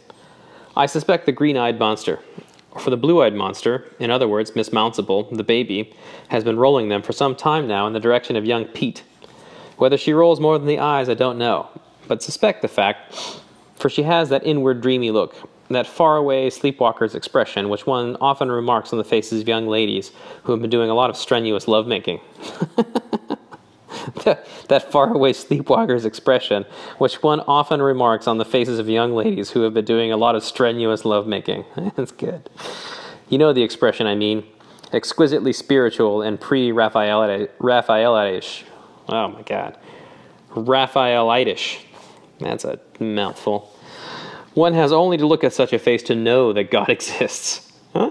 [0.77, 2.21] I suspect the green eyed monster,
[2.79, 5.95] for the blue eyed monster, in other words, Miss Maunciple, the baby,
[6.29, 9.05] has been rolling them for some time now in the direction of young Pete.
[9.77, 11.69] Whether she rolls more than the eyes, I don't know,
[12.09, 13.41] but suspect the fact,
[13.77, 15.37] for she has that inward dreamy look,
[15.75, 20.13] that faraway sleepwalker's expression, which one often remarks on the faces of young ladies
[20.45, 22.21] who have been doing a lot of strenuous lovemaking.
[24.25, 26.65] that, that faraway sleepwalker's expression,
[26.99, 30.17] which one often remarks on the faces of young ladies who have been doing a
[30.17, 31.65] lot of strenuous lovemaking.
[31.97, 32.49] That's good.
[33.29, 34.45] You know the expression I mean.
[34.93, 38.63] Exquisitely spiritual and pre Raphaelitish.
[39.09, 39.77] Oh my God.
[40.51, 41.85] Raphaelitish.
[42.39, 43.74] That's a mouthful.
[44.55, 47.73] One has only to look at such a face to know that God exists.
[47.93, 48.11] Huh?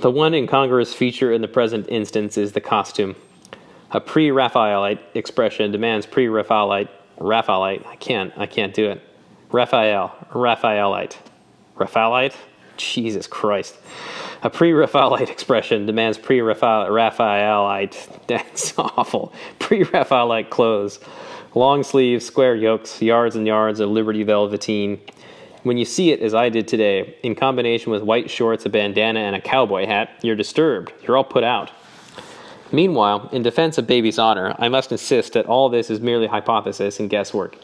[0.00, 3.16] The one incongruous feature in the present instance is the costume.
[3.92, 6.88] A pre-Raphaelite expression demands pre-Raphaelite.
[7.18, 7.86] Raphaelite.
[7.86, 8.32] I can't.
[8.36, 9.00] I can't do it.
[9.50, 10.14] Raphael.
[10.34, 11.16] Raphaelite.
[11.76, 12.34] Raphaelite.
[12.76, 13.76] Jesus Christ.
[14.42, 18.08] A pre-Raphaelite expression demands pre-Raphaelite.
[18.26, 19.32] That's awful.
[19.58, 21.00] Pre-Raphaelite clothes,
[21.54, 25.00] long sleeves, square yokes, yards and yards of Liberty velveteen.
[25.66, 29.18] When you see it, as I did today, in combination with white shorts, a bandana,
[29.18, 30.92] and a cowboy hat, you're disturbed.
[31.02, 31.72] You're all put out.
[32.70, 37.00] Meanwhile, in defense of baby's honor, I must insist that all this is merely hypothesis
[37.00, 37.58] and guesswork.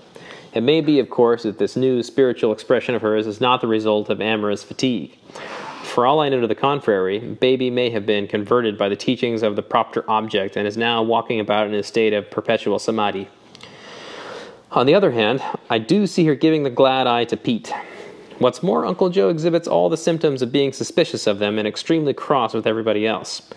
[0.52, 3.68] It may be, of course, that this new spiritual expression of hers is not the
[3.68, 5.16] result of amorous fatigue.
[5.84, 9.44] For all I know to the contrary, baby may have been converted by the teachings
[9.44, 13.28] of the propter object and is now walking about in a state of perpetual samadhi.
[14.72, 17.72] On the other hand, I do see her giving the glad eye to Pete.
[18.42, 22.12] What's more, Uncle Joe exhibits all the symptoms of being suspicious of them and extremely
[22.12, 23.48] cross with everybody else.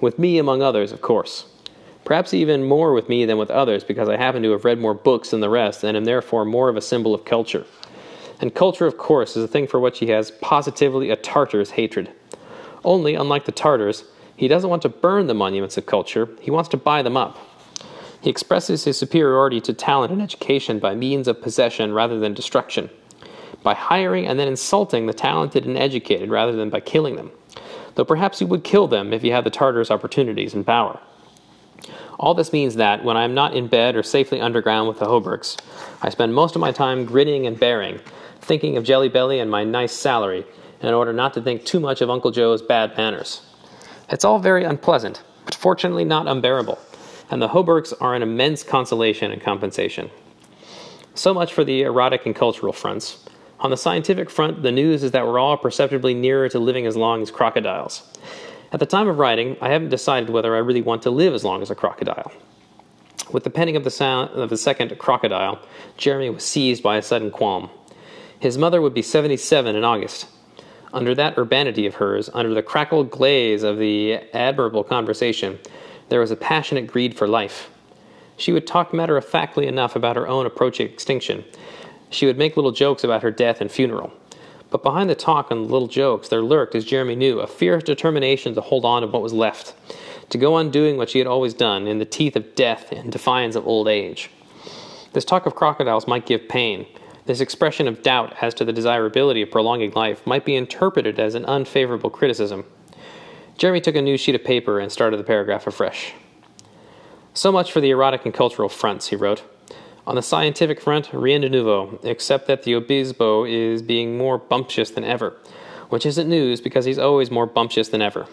[0.00, 1.44] With me, among others, of course.
[2.06, 4.94] Perhaps even more with me than with others because I happen to have read more
[4.94, 7.66] books than the rest and am therefore more of a symbol of culture.
[8.40, 12.10] And culture, of course, is a thing for which he has positively a Tartar's hatred.
[12.86, 16.70] Only, unlike the Tartars, he doesn't want to burn the monuments of culture, he wants
[16.70, 17.36] to buy them up.
[18.22, 22.88] He expresses his superiority to talent and education by means of possession rather than destruction,
[23.62, 27.30] by hiring and then insulting the talented and educated rather than by killing them,
[27.94, 31.00] though perhaps he would kill them if he had the Tartars' opportunities and power.
[32.18, 35.06] All this means that, when I am not in bed or safely underground with the
[35.06, 35.58] Hauberks,
[36.02, 38.00] I spend most of my time grinning and bearing,
[38.40, 40.44] thinking of Jelly Belly and my nice salary,
[40.80, 43.42] in order not to think too much of Uncle Joe's bad manners.
[44.08, 46.78] It's all very unpleasant, but fortunately not unbearable,
[47.30, 50.10] and the Hauberks are an immense consolation and compensation.
[51.14, 53.24] So much for the erotic and cultural fronts.
[53.62, 56.96] On the scientific front, the news is that we're all perceptibly nearer to living as
[56.96, 58.02] long as crocodiles.
[58.72, 61.44] At the time of writing, I haven't decided whether I really want to live as
[61.44, 62.32] long as a crocodile.
[63.30, 65.60] With the penning of the, sound of the second crocodile,
[65.96, 67.70] Jeremy was seized by a sudden qualm.
[68.40, 70.26] His mother would be 77 in August.
[70.92, 75.60] Under that urbanity of hers, under the crackled glaze of the admirable conversation,
[76.08, 77.70] there was a passionate greed for life.
[78.36, 81.44] She would talk matter of factly enough about her own approaching extinction.
[82.12, 84.12] She would make little jokes about her death and funeral.
[84.70, 87.82] But behind the talk and the little jokes, there lurked, as Jeremy knew, a fierce
[87.82, 89.74] determination to hold on to what was left,
[90.30, 93.10] to go on doing what she had always done, in the teeth of death and
[93.10, 94.30] defiance of old age.
[95.12, 96.86] This talk of crocodiles might give pain,
[97.26, 101.34] this expression of doubt as to the desirability of prolonging life might be interpreted as
[101.34, 102.64] an unfavorable criticism.
[103.56, 106.14] Jeremy took a new sheet of paper and started the paragraph afresh.
[107.34, 109.42] So much for the erotic and cultural fronts, he wrote.
[110.04, 114.90] On the scientific front, rien de nouveau, except that the Obispo is being more bumptious
[114.90, 115.36] than ever,
[115.90, 118.26] which isn't news because he's always more bumptious than ever.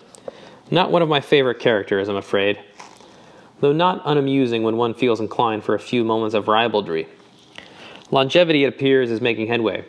[0.72, 2.58] Not one of my favorite characters, I'm afraid,
[3.60, 7.08] though not unamusing when one feels inclined for a few moments of ribaldry.
[8.10, 9.86] Longevity, it appears, is making headway.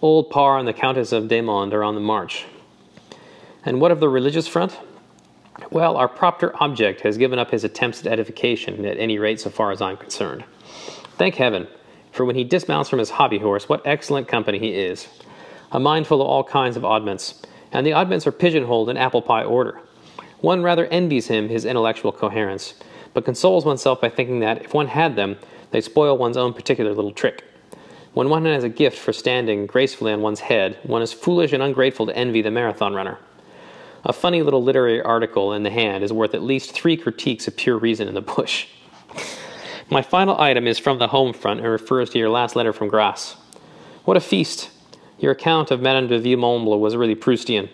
[0.00, 2.46] Old Parr and the Countess of Desmonds are on the march.
[3.66, 4.78] And what of the religious front?
[5.70, 9.50] Well, our propter object has given up his attempts at edification, at any rate, so
[9.50, 10.44] far as I'm concerned.
[11.20, 11.68] Thank heaven,
[12.12, 15.06] for when he dismounts from his hobby horse, what excellent company he is.
[15.70, 19.20] A mind full of all kinds of oddments, and the oddments are pigeonholed in apple
[19.20, 19.82] pie order.
[20.40, 22.72] One rather envies him his intellectual coherence,
[23.12, 25.36] but consoles oneself by thinking that, if one had them,
[25.72, 27.44] they'd spoil one's own particular little trick.
[28.14, 31.62] When one has a gift for standing gracefully on one's head, one is foolish and
[31.62, 33.18] ungrateful to envy the marathon runner.
[34.06, 37.58] A funny little literary article in the hand is worth at least three critiques of
[37.58, 38.68] pure reason in the bush.
[39.92, 42.86] My final item is from the home front and refers to your last letter from
[42.86, 43.34] Grasse.
[44.04, 44.70] What a feast!
[45.18, 47.68] Your account of Madame de Villemomble was really Proustian.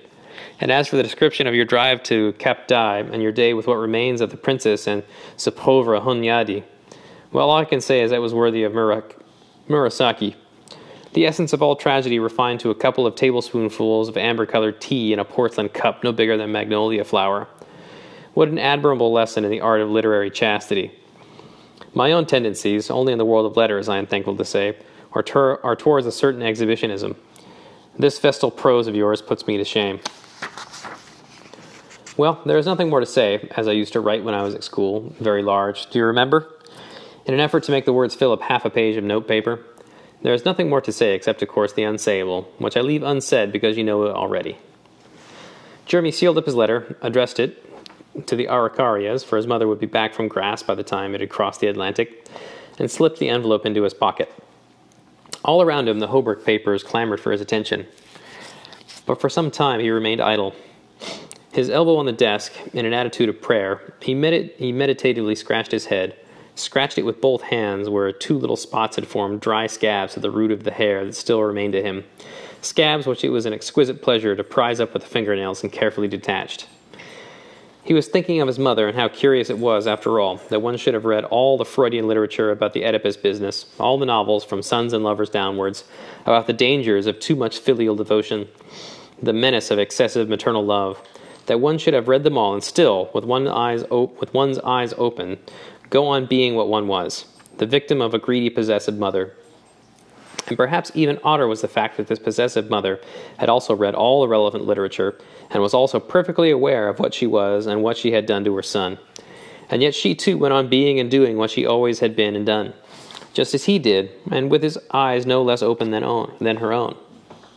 [0.58, 3.66] And as for the description of your drive to Cap d'Ail and your day with
[3.66, 5.02] what remains of the princess and
[5.36, 6.64] ce Hunyadi,
[7.32, 9.12] well, all I can say is that was worthy of Murak
[9.68, 10.36] Murasaki.
[11.12, 15.12] The essence of all tragedy refined to a couple of tablespoonfuls of amber colored tea
[15.12, 17.46] in a porcelain cup no bigger than magnolia flower.
[18.32, 20.98] What an admirable lesson in the art of literary chastity.
[21.96, 24.76] My own tendencies, only in the world of letters, I am thankful to say,
[25.12, 27.16] are, ter- are towards a certain exhibitionism.
[27.98, 30.00] This festal prose of yours puts me to shame.
[32.18, 34.54] Well, there is nothing more to say, as I used to write when I was
[34.54, 35.88] at school, very large.
[35.88, 36.52] Do you remember?
[37.24, 39.64] In an effort to make the words fill up half a page of notepaper,
[40.20, 43.52] there is nothing more to say except, of course, the unsayable, which I leave unsaid
[43.52, 44.58] because you know it already.
[45.86, 47.62] Jeremy sealed up his letter, addressed it
[48.26, 51.20] to the Araucarias, for his mother would be back from Grasse by the time it
[51.20, 52.26] had crossed the Atlantic,
[52.78, 54.32] and slipped the envelope into his pocket.
[55.44, 57.86] All around him, the Hauberk papers clamored for his attention.
[59.06, 60.54] But for some time he remained idle.
[61.52, 64.12] His elbow on the desk, in an attitude of prayer, he,
[64.58, 66.16] he meditatively scratched his head,
[66.54, 70.30] scratched it with both hands where two little spots had formed dry scabs at the
[70.30, 72.04] root of the hair that still remained to him,
[72.60, 76.08] scabs which it was an exquisite pleasure to prise up with the fingernails and carefully
[76.08, 76.66] detached.
[77.86, 80.76] He was thinking of his mother and how curious it was, after all, that one
[80.76, 84.60] should have read all the Freudian literature about the Oedipus business, all the novels from
[84.60, 85.84] Sons and Lovers downwards,
[86.22, 88.48] about the dangers of too much filial devotion,
[89.22, 91.00] the menace of excessive maternal love,
[91.46, 94.92] that one should have read them all and still, with, one eyes with one's eyes
[94.98, 95.38] open,
[95.88, 97.26] go on being what one was,
[97.58, 99.36] the victim of a greedy, possessive mother.
[100.48, 103.00] And perhaps even odder was the fact that this possessive mother
[103.38, 105.18] had also read all the relevant literature
[105.50, 108.54] and was also perfectly aware of what she was and what she had done to
[108.54, 108.98] her son.
[109.68, 112.46] And yet she too went on being and doing what she always had been and
[112.46, 112.74] done,
[113.32, 116.72] just as he did, and with his eyes no less open than, own, than her
[116.72, 116.96] own,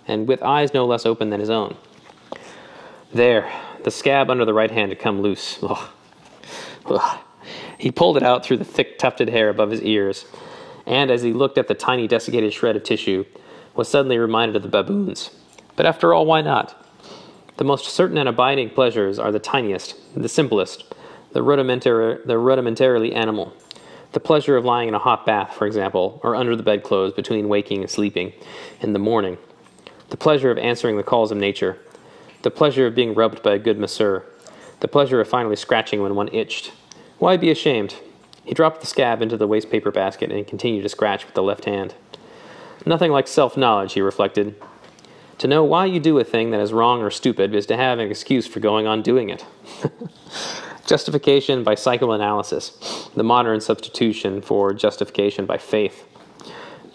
[0.07, 1.77] and with eyes no less open than his own.
[3.13, 3.51] There,
[3.83, 5.59] the scab under the right hand had come loose.
[5.63, 5.89] Ugh.
[6.87, 7.19] Ugh.
[7.77, 10.25] He pulled it out through the thick tufted hair above his ears
[10.89, 13.23] and as he looked at the tiny desiccated shred of tissue,
[13.75, 15.29] was suddenly reminded of the baboons.
[15.75, 16.85] But after all, why not?
[17.57, 20.93] The most certain and abiding pleasures are the tiniest, the simplest,
[21.31, 23.53] the, the rudimentarily animal.
[24.11, 27.47] The pleasure of lying in a hot bath, for example, or under the bedclothes between
[27.47, 28.33] waking and sleeping
[28.81, 29.37] in the morning.
[30.09, 31.77] The pleasure of answering the calls of nature.
[32.41, 34.25] The pleasure of being rubbed by a good masseur.
[34.79, 36.71] The pleasure of finally scratching when one itched.
[37.19, 37.95] Why be ashamed?
[38.49, 41.43] He dropped the scab into the waste paper basket and continued to scratch with the
[41.43, 41.93] left hand.
[42.83, 44.55] Nothing like self knowledge, he reflected.
[45.37, 47.99] To know why you do a thing that is wrong or stupid is to have
[47.99, 49.45] an excuse for going on doing it.
[50.87, 56.07] justification by psychoanalysis, the modern substitution for justification by faith.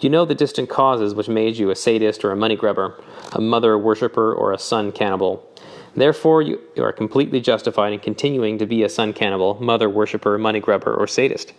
[0.01, 3.39] You know the distant causes which made you a sadist or a money grubber, a
[3.39, 5.49] mother worshipper or a son cannibal.
[5.95, 10.59] Therefore, you, are completely justified in continuing to be a son cannibal, mother worshipper, money
[10.59, 11.53] grubber, or sadist.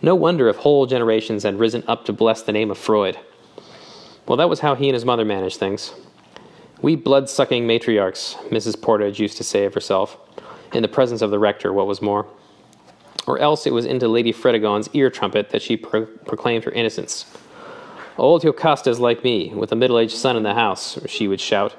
[0.00, 3.18] No wonder if whole generations had risen up to bless the name of Freud.
[4.26, 5.92] Well, that was how he and his mother managed things.
[6.80, 8.76] We blood sucking matriarchs, Mrs.
[8.76, 10.16] Pordage used to say of herself,
[10.72, 12.26] in the presence of the rector, what was more.
[13.26, 17.26] Or else it was into Lady Fredegonde's ear trumpet that she pro- proclaimed her innocence.
[18.16, 21.74] Old Jocasta's like me, with a middle aged son in the house, she would shout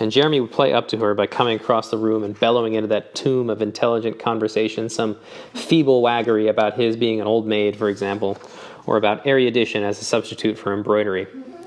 [0.00, 2.88] and Jeremy would play up to her by coming across the room and bellowing into
[2.88, 5.16] that tomb of intelligent conversation some
[5.52, 8.38] feeble waggery about his being an old maid, for example,
[8.86, 11.26] or about erudition as a substitute for embroidery.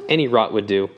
[0.09, 0.89] Any rot would do.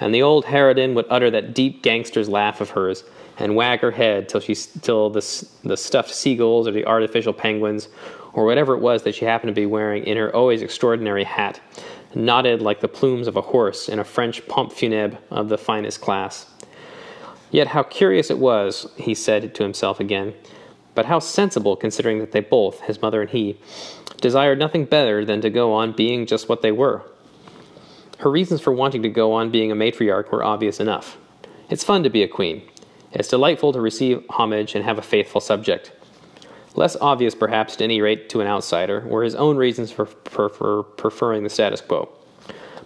[0.00, 3.04] And the old harridan would utter that deep gangster's laugh of hers
[3.38, 7.88] and wag her head till, she, till the, the stuffed seagulls or the artificial penguins
[8.32, 11.60] or whatever it was that she happened to be wearing in her always extraordinary hat
[12.14, 16.00] nodded like the plumes of a horse in a French pompe funèbre of the finest
[16.00, 16.46] class.
[17.52, 20.34] Yet how curious it was, he said to himself again,
[20.94, 23.58] but how sensible considering that they both, his mother and he,
[24.20, 27.02] desired nothing better than to go on being just what they were.
[28.20, 31.18] Her reasons for wanting to go on being a matriarch were obvious enough.
[31.68, 32.62] It's fun to be a queen.
[33.12, 35.92] It's delightful to receive homage and have a faithful subject.
[36.74, 40.48] Less obvious, perhaps, at any rate, to an outsider, were his own reasons for, for,
[40.48, 42.08] for preferring the status quo.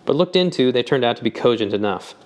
[0.04, 2.16] But looked into, they turned out to be cogent enough.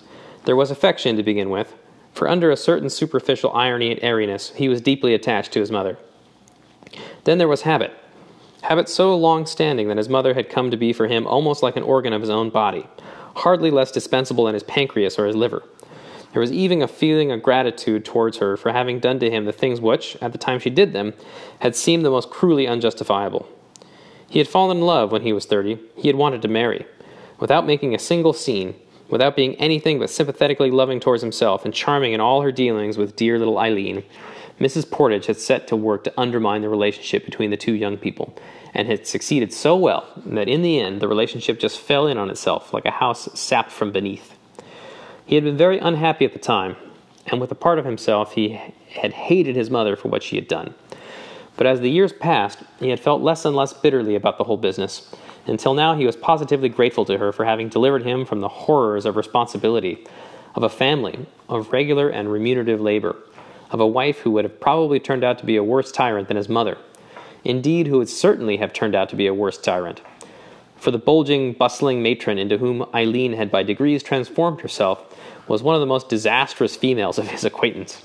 [0.46, 1.74] There was affection to begin with,
[2.20, 5.96] for under a certain superficial irony and airiness, he was deeply attached to his mother.
[7.24, 7.92] Then there was habit.
[8.60, 11.76] Habit so long standing that his mother had come to be for him almost like
[11.76, 12.86] an organ of his own body,
[13.36, 15.62] hardly less dispensable than his pancreas or his liver.
[16.34, 19.50] There was even a feeling of gratitude towards her for having done to him the
[19.50, 21.14] things which, at the time she did them,
[21.60, 23.48] had seemed the most cruelly unjustifiable.
[24.28, 25.78] He had fallen in love when he was thirty.
[25.96, 26.84] He had wanted to marry.
[27.38, 28.74] Without making a single scene,
[29.10, 33.16] without being anything but sympathetically loving towards himself and charming in all her dealings with
[33.16, 34.04] dear little Eileen,
[34.58, 34.88] Mrs.
[34.88, 38.36] Pordage had set to work to undermine the relationship between the two young people,
[38.74, 42.30] and had succeeded so well that in the end the relationship just fell in on
[42.30, 44.36] itself like a house sapped from beneath.
[45.24, 46.76] He had been very unhappy at the time,
[47.26, 50.48] and with a part of himself he had hated his mother for what she had
[50.48, 50.74] done.
[51.56, 54.56] But as the years passed, he had felt less and less bitterly about the whole
[54.56, 55.14] business,
[55.46, 59.06] until now, he was positively grateful to her for having delivered him from the horrors
[59.06, 60.06] of responsibility,
[60.54, 63.16] of a family, of regular and remunerative labor,
[63.70, 66.36] of a wife who would have probably turned out to be a worse tyrant than
[66.36, 66.76] his mother.
[67.44, 70.02] Indeed, who would certainly have turned out to be a worse tyrant.
[70.76, 75.16] For the bulging, bustling matron into whom Eileen had by degrees transformed herself
[75.48, 78.02] was one of the most disastrous females of his acquaintance.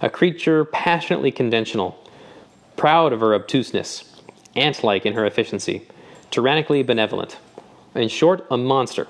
[0.00, 1.98] A creature passionately conventional,
[2.76, 4.20] proud of her obtuseness,
[4.54, 5.86] ant like in her efficiency
[6.30, 7.38] tyrannically benevolent.
[7.94, 9.08] In short, a monster.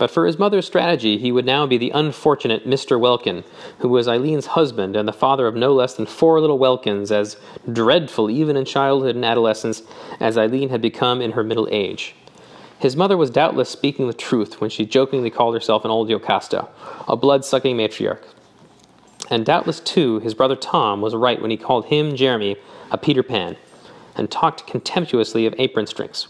[0.00, 2.98] But for his mother's strategy, he would now be the unfortunate Mr.
[2.98, 3.44] Welkin,
[3.80, 7.36] who was Eileen's husband and the father of no less than four little Welkins, as
[7.70, 9.82] dreadful even in childhood and adolescence
[10.18, 12.14] as Eileen had become in her middle age.
[12.78, 16.66] His mother was doubtless speaking the truth when she jokingly called herself an old Jocasta,
[17.06, 18.24] a blood sucking matriarch.
[19.30, 22.56] And doubtless, too, his brother Tom was right when he called him, Jeremy,
[22.90, 23.58] a Peter Pan,
[24.20, 26.28] and talked contemptuously of apron strings.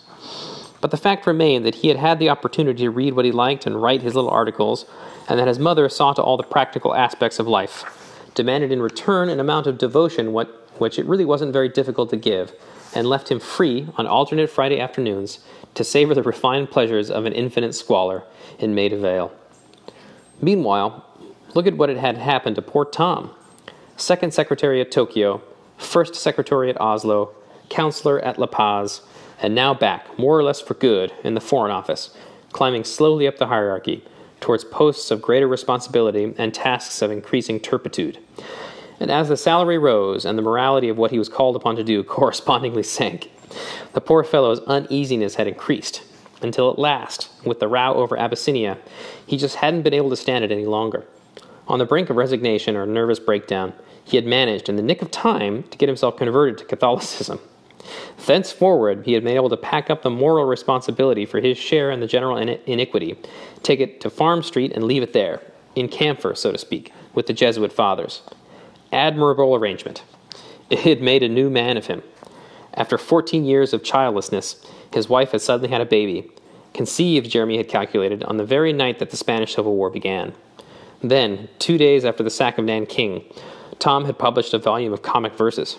[0.81, 3.67] But the fact remained that he had had the opportunity to read what he liked
[3.67, 4.87] and write his little articles,
[5.29, 7.85] and that his mother saw to all the practical aspects of life,
[8.35, 12.17] demanded in return an amount of devotion what, which it really wasn't very difficult to
[12.17, 12.53] give,
[12.95, 15.41] and left him free on alternate Friday afternoons
[15.75, 18.23] to savor the refined pleasures of an infinite squalor
[18.61, 19.33] in Maida Vale.
[20.41, 21.05] Meanwhile,
[21.55, 23.33] look at what had happened to poor Tom.
[23.97, 25.43] Second secretary at Tokyo,
[25.77, 27.35] first secretary at Oslo,
[27.71, 29.01] counselor at La Paz,
[29.41, 32.15] and now back, more or less for good, in the Foreign Office,
[32.53, 34.05] climbing slowly up the hierarchy
[34.41, 38.19] towards posts of greater responsibility and tasks of increasing turpitude.
[38.99, 41.85] And as the salary rose and the morality of what he was called upon to
[41.85, 43.31] do correspondingly sank,
[43.93, 46.03] the poor fellow's uneasiness had increased,
[46.43, 48.79] until at last, with the row over Abyssinia,
[49.27, 51.05] he just hadn't been able to stand it any longer.
[51.69, 53.73] On the brink of resignation or nervous breakdown,
[54.05, 57.39] he had managed, in the nick of time, to get himself converted to Catholicism.
[58.27, 62.01] Thenceforward, he had been able to pack up the moral responsibility for his share in
[62.01, 63.17] the general iniquity,
[63.63, 65.41] take it to Farm Street, and leave it there,
[65.75, 68.23] in camphor, so to speak, with the Jesuit fathers.
[68.93, 70.03] Admirable arrangement.
[70.69, 72.03] It had made a new man of him.
[72.75, 76.31] After 14 years of childlessness, his wife had suddenly had a baby,
[76.73, 80.33] conceived, Jeremy had calculated, on the very night that the Spanish Civil War began.
[81.03, 83.25] Then, two days after the sack of Nanking,
[83.79, 85.79] Tom had published a volume of comic verses.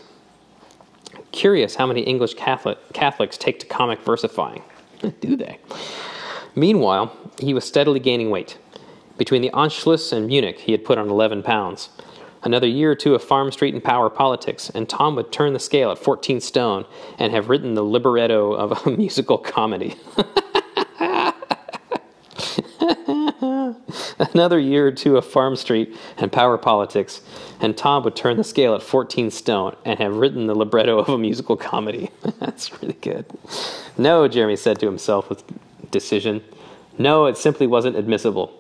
[1.32, 4.64] Curious how many English Catholic, Catholics take to comic versifying.
[5.22, 5.60] Do they?
[6.56, 8.58] Meanwhile, he was steadily gaining weight.
[9.18, 11.90] Between the Anschluss and Munich, he had put on 11 pounds.
[12.44, 15.60] Another year or two of Farm Street and power politics, and Tom would turn the
[15.60, 16.86] scale at 14 stone
[17.20, 19.96] and have written the libretto of a musical comedy.
[24.34, 27.22] Another year or two of Farm Street and power politics,
[27.60, 31.10] and Tom would turn the scale at 14 stone and have written the libretto of
[31.10, 32.10] a musical comedy.
[32.40, 33.26] That's really good.
[33.98, 35.44] No, Jeremy said to himself with
[35.92, 36.44] decision.
[36.98, 38.58] No, it simply wasn't admissible.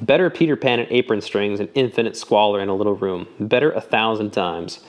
[0.00, 3.28] Better Peter Pan and apron strings and infinite squalor in a little room.
[3.38, 4.80] Better a thousand times.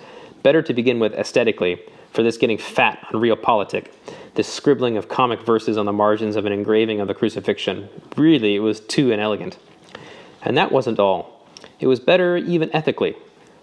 [0.42, 3.88] Better to begin with aesthetically, for this getting fat on realpolitik,
[4.36, 7.90] this scribbling of comic verses on the margins of an engraving of the crucifixion.
[8.16, 9.58] Really, it was too inelegant.
[10.44, 11.48] And that wasn't all.
[11.80, 13.16] It was better even ethically,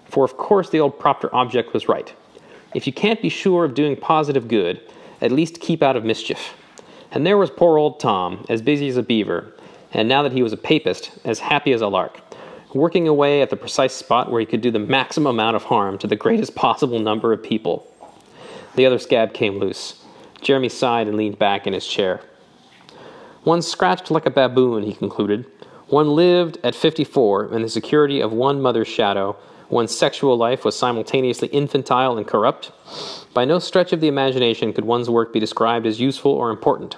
[0.07, 2.13] for of course the old Propter object was right.
[2.75, 4.81] If you can't be sure of doing positive good,
[5.21, 6.55] at least keep out of mischief.
[7.11, 9.53] And there was poor old Tom, as busy as a beaver,
[9.93, 12.21] and now that he was a papist, as happy as a lark,
[12.75, 15.99] working away at the precise spot where he could do the maximum amount of harm
[15.99, 17.87] to the greatest possible number of people.
[18.75, 20.02] The other scab came loose.
[20.43, 22.21] Jeremy sighed and leaned back in his chair.
[23.45, 25.47] One scratched like a baboon, he concluded.
[25.89, 29.37] One lived at 54 in the security of one mother's shadow.
[29.69, 32.73] One's sexual life was simultaneously infantile and corrupt.
[33.35, 36.97] By no stretch of the imagination could one's work be described as useful or important.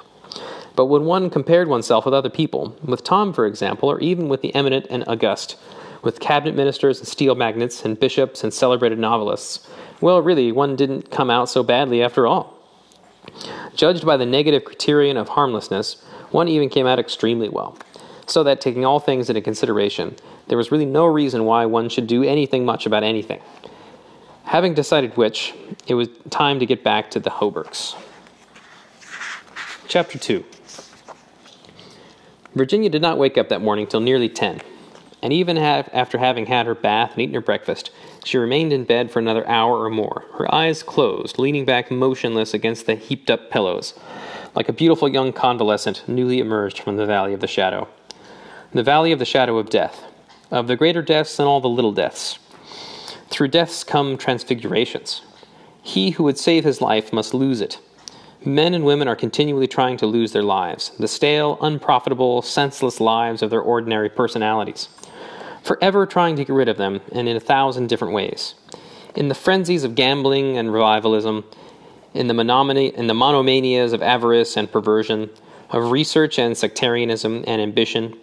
[0.77, 4.43] But when one compared oneself with other people, with Tom, for example, or even with
[4.43, 5.57] the eminent and august,
[6.03, 9.67] with cabinet ministers and steel magnates and bishops and celebrated novelists,
[10.01, 12.54] well, really, one didn't come out so badly after all.
[13.75, 17.77] Judged by the negative criterion of harmlessness, one even came out extremely well.
[18.27, 20.17] So that, taking all things into consideration,
[20.49, 23.41] there was really no reason why one should do anything much about anything.
[24.45, 25.55] Having decided which,
[25.87, 27.95] it was time to get back to the Hauberks.
[29.89, 30.45] Chapter 2
[32.55, 34.61] Virginia did not wake up that morning till nearly ten,
[35.23, 37.91] and even after having had her bath and eaten her breakfast,
[38.25, 42.55] she remained in bed for another hour or more, her eyes closed, leaning back motionless
[42.55, 43.95] against the heaped up pillows,
[44.55, 47.89] like a beautiful young convalescent newly emerged from the valley of the shadow.
[48.73, 50.05] The valley of the shadow of death,
[50.51, 52.39] of the greater deaths and all the little deaths.
[53.31, 55.23] Through deaths come transfigurations.
[55.83, 57.79] He who would save his life must lose it
[58.47, 63.41] Men and women are continually trying to lose their lives, the stale, unprofitable, senseless lives
[63.41, 64.91] of their ordinary personalities.
[65.65, 68.55] Forever trying to get rid of them, and in a thousand different ways.
[69.15, 71.43] In the frenzies of gambling and revivalism,
[72.13, 72.35] in the,
[72.95, 75.31] in the monomanias of avarice and perversion,
[75.71, 78.15] of research and sectarianism and ambition,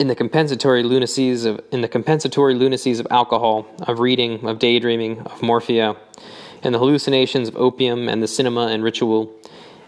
[0.00, 5.20] in the compensatory lunacies of in the compensatory lunacies of alcohol, of reading, of daydreaming,
[5.20, 5.96] of morphia,
[6.64, 9.32] in the hallucinations of opium and the cinema and ritual,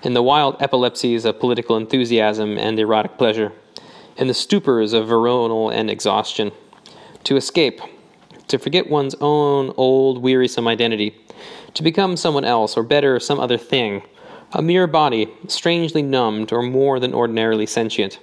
[0.04, 3.50] in the wild epilepsies of political enthusiasm and erotic pleasure,
[4.16, 6.52] in the stupors of veronal and exhaustion.
[7.24, 7.80] To escape,
[8.48, 11.16] to forget one's own old wearisome identity,
[11.74, 14.02] to become someone else, or better, some other thing,
[14.52, 18.20] a mere body, strangely numbed or more than ordinarily sentient,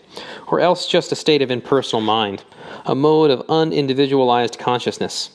[0.48, 2.44] or else just a state of impersonal mind,
[2.86, 5.32] a mode of unindividualized consciousness.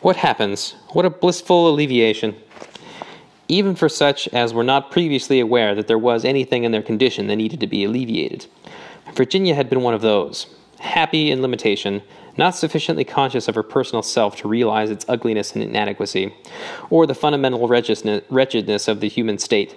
[0.00, 0.74] What happens?
[0.90, 2.36] What a blissful alleviation!
[3.48, 7.26] Even for such as were not previously aware that there was anything in their condition
[7.26, 8.46] that needed to be alleviated.
[9.14, 10.46] Virginia had been one of those,
[10.80, 12.02] happy in limitation,
[12.36, 16.34] not sufficiently conscious of her personal self to realize its ugliness and inadequacy,
[16.90, 19.76] or the fundamental wretchedness of the human state.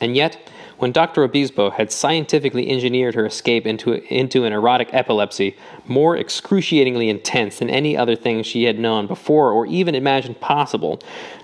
[0.00, 1.22] And yet, when Dr.
[1.22, 5.56] Obispo had scientifically engineered her escape into, into an erotic epilepsy
[5.86, 11.00] more excruciatingly intense than any other thing she had known before or even imagined possible,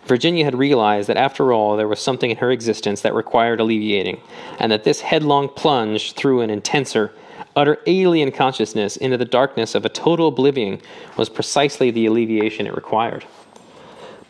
[0.07, 4.21] Virginia had realized that after all there was something in her existence that required alleviating,
[4.59, 7.13] and that this headlong plunge through an intenser,
[7.55, 10.81] utter alien consciousness into the darkness of a total oblivion
[11.17, 13.25] was precisely the alleviation it required.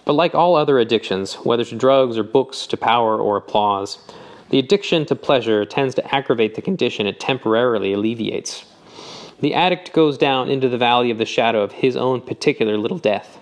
[0.04, 3.98] But like all other addictions, whether to drugs or books, to power or applause,
[4.50, 8.64] the addiction to pleasure tends to aggravate the condition it temporarily alleviates.
[9.40, 12.98] The addict goes down into the valley of the shadow of his own particular little
[12.98, 13.38] death,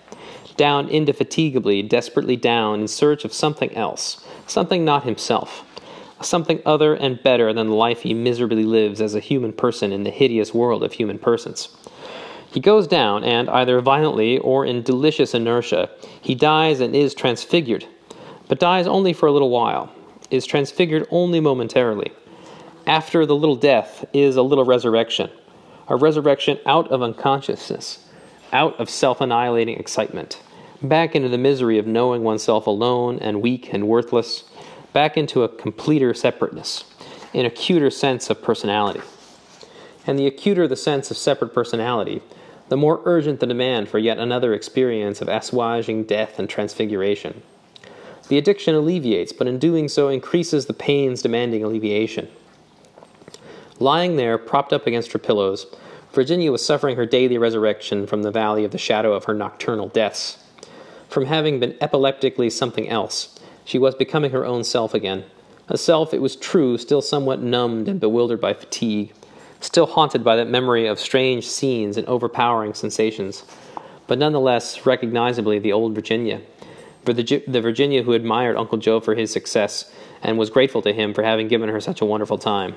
[0.57, 5.63] down indefatigably, desperately down in search of something else, something not himself,
[6.21, 10.03] something other and better than the life he miserably lives as a human person in
[10.03, 11.69] the hideous world of human persons.
[12.51, 15.89] He goes down, and either violently or in delicious inertia,
[16.21, 17.85] he dies and is transfigured,
[18.47, 19.91] but dies only for a little while,
[20.29, 22.11] is transfigured only momentarily.
[22.85, 25.29] After the little death is a little resurrection,
[25.87, 28.05] a resurrection out of unconsciousness,
[28.53, 30.41] out of self annihilating excitement,
[30.81, 34.43] back into the misery of knowing oneself alone and weak and worthless,
[34.93, 36.85] back into a completer separateness,
[37.33, 39.01] an acuter sense of personality.
[40.05, 42.21] And the acuter the sense of separate personality,
[42.69, 47.41] the more urgent the demand for yet another experience of assuaging death and transfiguration.
[48.29, 52.27] The addiction alleviates, but in doing so increases the pains demanding alleviation.
[53.79, 55.65] Lying there, propped up against her pillows,
[56.11, 59.87] Virginia was suffering her daily resurrection from the valley of the shadow of her nocturnal
[59.87, 60.39] deaths.
[61.09, 65.23] From having been epileptically something else, she was becoming her own self again.
[65.69, 69.13] A self, it was true, still somewhat numbed and bewildered by fatigue,
[69.61, 73.45] still haunted by that memory of strange scenes and overpowering sensations,
[74.07, 76.41] but none the less recognizably the old Virginia
[77.13, 79.91] the, the Virginia who admired Uncle Joe for his success
[80.21, 82.75] and was grateful to him for having given her such a wonderful time.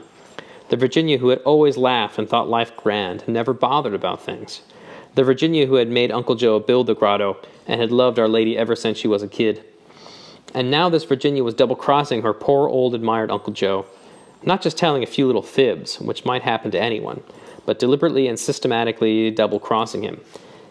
[0.68, 4.62] The Virginia who had always laughed and thought life grand and never bothered about things.
[5.16, 8.56] The Virginia who had made Uncle Joe build the grotto and had loved Our Lady
[8.56, 9.64] ever since she was a kid.
[10.54, 13.86] And now this Virginia was double crossing her poor old admired Uncle Joe,
[14.44, 17.22] not just telling a few little fibs, which might happen to anyone,
[17.66, 20.20] but deliberately and systematically double crossing him.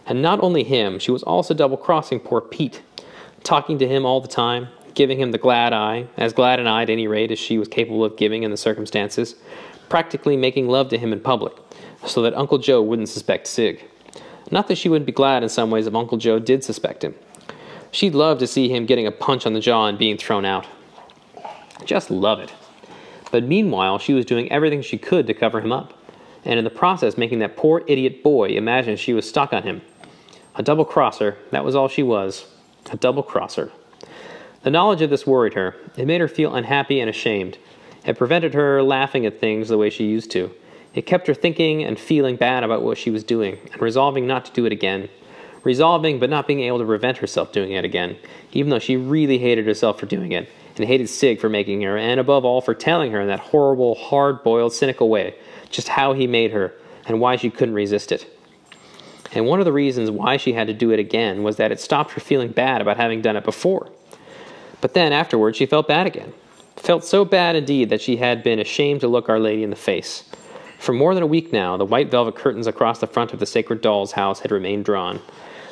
[0.06, 2.82] And not only him, she was also double crossing poor Pete,
[3.44, 6.84] talking to him all the time, giving him the glad eye, as glad an eye
[6.84, 9.36] at any rate as she was capable of giving in the circumstances,
[9.88, 11.54] practically making love to him in public,
[12.06, 13.84] so that Uncle Joe wouldn't suspect Sig.
[14.52, 17.16] Not that she wouldn't be glad in some ways if Uncle Joe did suspect him.
[17.92, 20.68] She'd love to see him getting a punch on the jaw and being thrown out.
[21.86, 22.54] Just love it.
[23.32, 25.94] But meanwhile, she was doing everything she could to cover him up,
[26.46, 29.82] and in the process making that poor idiot boy imagine she was stuck on him.
[30.56, 32.48] A double crosser, that was all she was
[32.92, 33.72] a double crosser.
[34.64, 35.76] The knowledge of this worried her.
[35.96, 37.58] It made her feel unhappy and ashamed.
[38.06, 40.52] It prevented her laughing at things the way she used to.
[40.94, 44.46] It kept her thinking and feeling bad about what she was doing, and resolving not
[44.46, 45.10] to do it again.
[45.64, 48.18] Resolving, but not being able to prevent herself doing it again,
[48.54, 51.98] even though she really hated herself for doing it, and hated Sig for making her,
[51.98, 55.36] and above all for telling her in that horrible, hard boiled, cynical way
[55.70, 56.74] just how he made her,
[57.06, 58.26] and why she couldn't resist it.
[59.34, 61.80] And one of the reasons why she had to do it again was that it
[61.80, 63.90] stopped her feeling bad about having done it before.
[64.82, 66.34] But then afterwards, she felt bad again.
[66.76, 69.76] Felt so bad indeed that she had been ashamed to look Our Lady in the
[69.76, 70.24] face.
[70.80, 73.46] For more than a week now, the white velvet curtains across the front of the
[73.46, 75.22] Sacred Doll's house had remained drawn.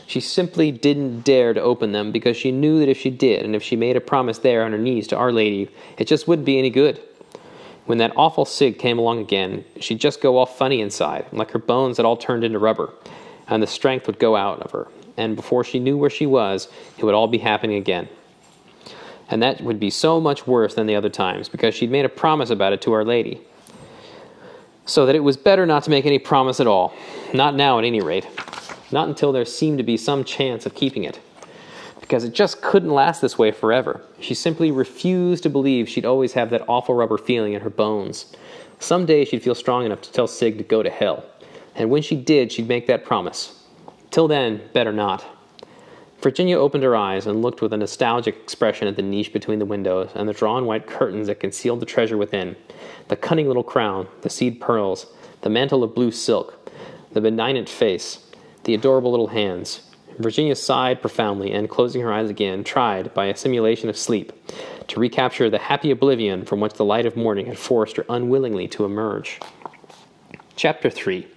[0.06, 3.56] She simply didn't dare to open them because she knew that if she did, and
[3.56, 6.46] if she made a promise there on her knees to Our Lady, it just wouldn't
[6.46, 7.02] be any good.
[7.86, 11.60] When that awful Sig came along again, she'd just go all funny inside, like her
[11.60, 12.92] bones had all turned into rubber
[13.48, 14.88] and the strength would go out of her.
[15.16, 16.68] And before she knew where she was,
[16.98, 18.08] it would all be happening again.
[19.30, 22.10] And that would be so much worse than the other times, because she'd made a
[22.10, 23.42] promise about it to Our Lady.
[24.86, 26.94] So that it was better not to make any promise at all.
[27.34, 28.26] Not now, at any rate.
[28.90, 31.20] Not until there seemed to be some chance of keeping it.
[32.00, 34.02] Because it just couldn't last this way forever.
[34.22, 38.34] She simply refused to believe she'd always have that awful rubber feeling in her bones.
[38.80, 41.26] Some day she'd feel strong enough to tell Sig to go to hell
[41.78, 43.64] and when she did, she'd make that promise.
[44.10, 45.24] Till then, better not.
[46.22, 49.66] Virginia opened her eyes and looked with a nostalgic expression at the niche between the
[49.66, 52.56] windows and the drawn white curtains that concealed the treasure within
[53.10, 55.06] the cunning little crown, the seed pearls,
[55.42, 56.72] the mantle of blue silk,
[57.14, 58.26] the benignant face,
[58.64, 59.82] the adorable little hands.
[60.18, 64.34] Virginia sighed profoundly and, closing her eyes again, tried, by a simulation of sleep,
[64.88, 68.68] to recapture the happy oblivion from which the light of morning had forced her unwillingly
[68.68, 69.40] to emerge.
[70.56, 71.28] Chapter 3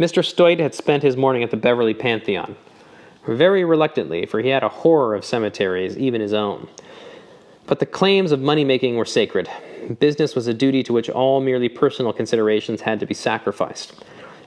[0.00, 0.24] Mr.
[0.24, 2.56] Stoyte had spent his morning at the Beverly Pantheon.
[3.28, 6.68] Very reluctantly, for he had a horror of cemeteries, even his own.
[7.66, 9.46] But the claims of money making were sacred.
[9.98, 13.92] Business was a duty to which all merely personal considerations had to be sacrificed.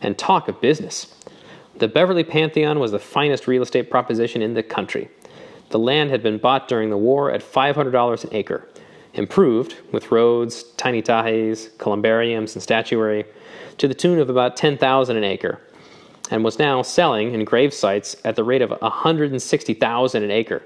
[0.01, 1.13] And talk of business!
[1.77, 5.11] The Beverly Pantheon was the finest real estate proposition in the country.
[5.69, 8.67] The land had been bought during the war at $500 an acre,
[9.13, 13.25] improved with roads, tiny tahis, columbariums, and statuary
[13.77, 15.59] to the tune of about 10000 an acre,
[16.31, 20.63] and was now selling in grave sites at the rate of 160000 an acre,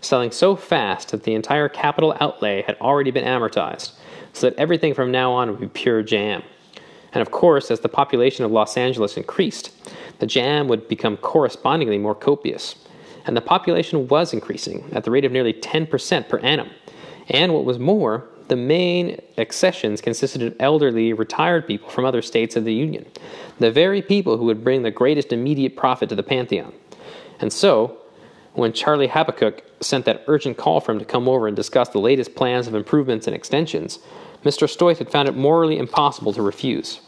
[0.00, 3.92] selling so fast that the entire capital outlay had already been amortized,
[4.32, 6.42] so that everything from now on would be pure jam.
[7.12, 9.70] And of course, as the population of Los Angeles increased,
[10.18, 12.74] the jam would become correspondingly more copious.
[13.24, 16.70] And the population was increasing at the rate of nearly 10% per annum.
[17.28, 22.56] And what was more, the main accessions consisted of elderly, retired people from other states
[22.56, 23.06] of the Union,
[23.58, 26.72] the very people who would bring the greatest immediate profit to the Pantheon.
[27.40, 27.98] And so,
[28.54, 32.00] when Charlie Habakkuk sent that urgent call for him to come over and discuss the
[32.00, 33.98] latest plans of improvements and extensions,
[34.44, 34.66] Mr.
[34.66, 37.00] Stoyte had found it morally impossible to refuse.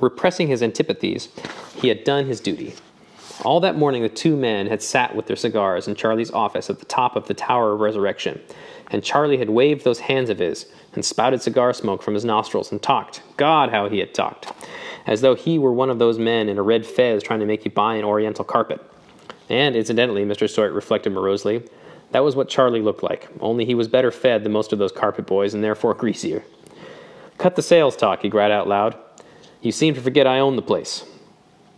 [0.00, 1.28] Repressing his antipathies,
[1.76, 2.74] he had done his duty.
[3.44, 6.80] All that morning, the two men had sat with their cigars in Charlie's office at
[6.80, 8.40] the top of the Tower of Resurrection,
[8.90, 12.72] and Charlie had waved those hands of his and spouted cigar smoke from his nostrils
[12.72, 13.22] and talked.
[13.36, 14.52] God, how he had talked!
[15.06, 17.64] As though he were one of those men in a red fez trying to make
[17.64, 18.80] you buy an oriental carpet.
[19.48, 20.46] And, incidentally, Mr.
[20.46, 21.62] Stoyte reflected morosely,
[22.10, 24.92] that was what Charlie looked like, only he was better fed than most of those
[24.92, 26.42] carpet boys and therefore greasier.
[27.36, 28.96] Cut the sales talk, he cried out loud.
[29.60, 31.04] You seem to forget I own the place.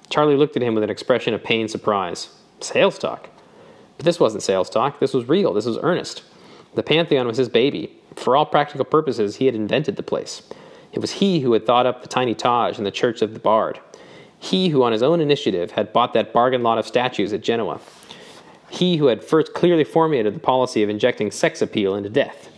[0.08, 2.28] Charlie looked at him with an expression of pained surprise.
[2.61, 3.28] Sales talk?
[3.96, 4.98] But this wasn't sales talk.
[5.00, 5.52] This was real.
[5.52, 6.22] This was earnest.
[6.74, 7.96] The Pantheon was his baby.
[8.16, 10.42] For all practical purposes, he had invented the place.
[10.92, 13.40] It was he who had thought up the tiny Taj and the Church of the
[13.40, 13.80] Bard.
[14.38, 17.80] He who, on his own initiative, had bought that bargain lot of statues at Genoa.
[18.70, 22.48] He who had first clearly formulated the policy of injecting sex appeal into death.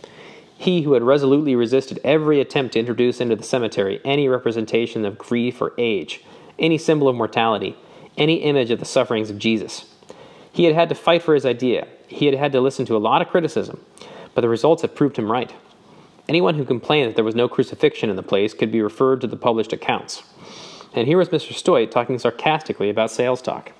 [0.57, 5.17] He who had resolutely resisted every attempt to introduce into the cemetery any representation of
[5.17, 6.23] grief or age
[6.59, 7.75] any symbol of mortality,
[8.17, 9.93] any image of the sufferings of Jesus.
[10.51, 11.87] He had had to fight for his idea.
[12.13, 13.83] He had had to listen to a lot of criticism,
[14.35, 15.51] but the results had proved him right.
[16.29, 19.27] Anyone who complained that there was no crucifixion in the place could be referred to
[19.27, 20.21] the published accounts.
[20.93, 21.53] And here was Mr.
[21.53, 23.71] Stoyte talking sarcastically about sales talk.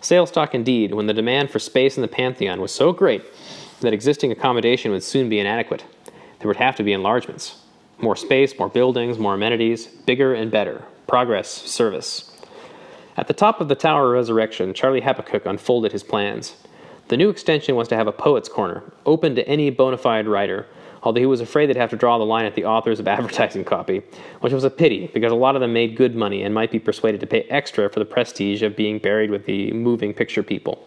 [0.00, 3.24] Sales talk indeed, when the demand for space in the Pantheon was so great
[3.80, 5.84] that existing accommodation would soon be inadequate.
[6.38, 7.62] There would have to be enlargements.
[7.98, 12.30] More space, more buildings, more amenities, bigger and better, progress, service.
[13.16, 16.54] At the top of the Tower of Resurrection, Charlie Habakkuk unfolded his plans.
[17.08, 20.66] The new extension was to have a poet's corner, open to any bona fide writer,
[21.02, 23.64] although he was afraid they'd have to draw the line at the authors of advertising
[23.64, 24.02] copy,
[24.40, 26.78] which was a pity, because a lot of them made good money and might be
[26.78, 30.86] persuaded to pay extra for the prestige of being buried with the moving picture people.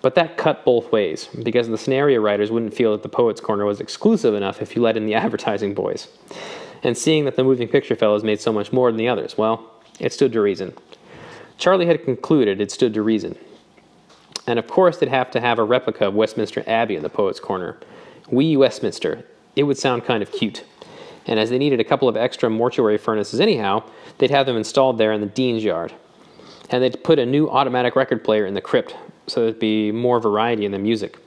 [0.00, 3.64] But that cut both ways, because the scenario writers wouldn't feel that the Poets' Corner
[3.64, 6.08] was exclusive enough if you let in the advertising boys
[6.82, 9.72] and seeing that the moving picture fellows made so much more than the others, well,
[9.98, 10.74] it stood to reason.
[11.56, 13.38] Charlie had concluded it stood to reason.
[14.46, 17.40] And of course, they'd have to have a replica of Westminster Abbey in the Poets'
[17.40, 17.78] Corner.
[18.30, 19.24] Wee Westminster.
[19.56, 20.64] It would sound kind of cute.
[21.26, 23.82] And as they needed a couple of extra mortuary furnaces anyhow,
[24.18, 25.92] they'd have them installed there in the Dean's Yard.
[26.70, 28.94] And they'd put a new automatic record player in the crypt
[29.26, 31.18] so there'd be more variety in the music.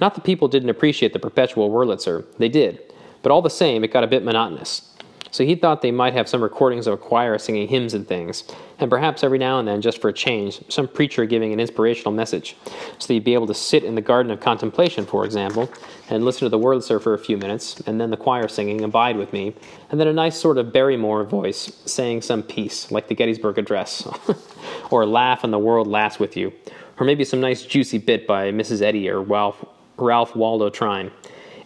[0.00, 2.80] Not that people didn't appreciate the perpetual Wurlitzer, they did,
[3.22, 4.94] but all the same, it got a bit monotonous.
[5.30, 8.44] So he thought they might have some recordings of a choir singing hymns and things,
[8.78, 12.12] and perhaps every now and then, just for a change, some preacher giving an inspirational
[12.12, 12.56] message.
[12.98, 15.70] So that you'd be able to sit in the garden of contemplation, for example,
[16.08, 19.16] and listen to the Wurlitzer for a few minutes, and then the choir singing Abide
[19.16, 19.54] with Me,
[19.90, 24.08] and then a nice sort of Barrymore voice saying some piece, like the Gettysburg Address,
[24.90, 26.52] or Laugh and the World Laughs with You,
[26.98, 28.82] or maybe some nice juicy bit by Mrs.
[28.82, 29.64] Eddy or Ralph,
[29.96, 31.10] Ralph Waldo Trine.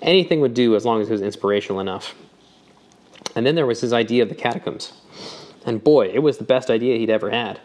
[0.01, 2.15] Anything would do as long as it was inspirational enough.
[3.35, 4.93] And then there was his idea of the catacombs.
[5.65, 7.61] And boy, it was the best idea he'd ever had.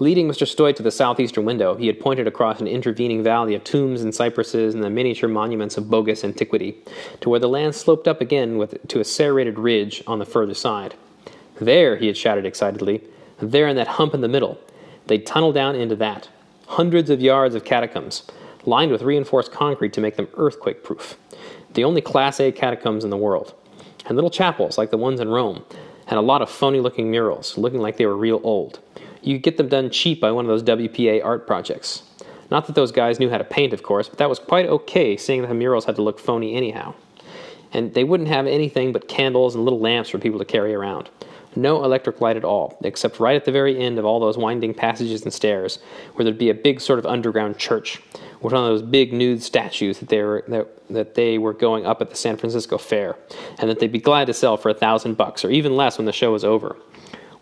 [0.00, 0.46] Leading Mr.
[0.46, 4.14] Stoyte to the southeastern window, he had pointed across an intervening valley of tombs and
[4.14, 6.78] cypresses and the miniature monuments of bogus antiquity,
[7.20, 10.54] to where the land sloped up again with, to a serrated ridge on the further
[10.54, 10.94] side.
[11.60, 13.02] There, he had shouted excitedly,
[13.40, 14.60] there in that hump in the middle,
[15.08, 16.28] they'd tunnel down into that.
[16.68, 18.22] hundreds of yards of catacombs,
[18.64, 21.16] lined with reinforced concrete to make them earthquake proof.
[21.74, 23.54] The only Class A catacombs in the world.
[24.08, 25.64] And little chapels like the ones in Rome,
[26.06, 28.80] and a lot of phony looking murals, looking like they were real old.
[29.22, 32.02] You could get them done cheap by one of those WPA art projects.
[32.50, 35.18] Not that those guys knew how to paint, of course, but that was quite okay,
[35.18, 36.94] seeing that the murals had to look phony anyhow.
[37.72, 41.10] And they wouldn't have anything but candles and little lamps for people to carry around.
[41.56, 44.74] No electric light at all, except right at the very end of all those winding
[44.74, 45.78] passages and stairs,
[46.14, 48.02] where there'd be a big sort of underground church,
[48.42, 51.86] with one of those big nude statues that they were that, that they were going
[51.86, 53.16] up at the San Francisco Fair,
[53.58, 56.06] and that they'd be glad to sell for a thousand bucks or even less when
[56.06, 56.76] the show was over.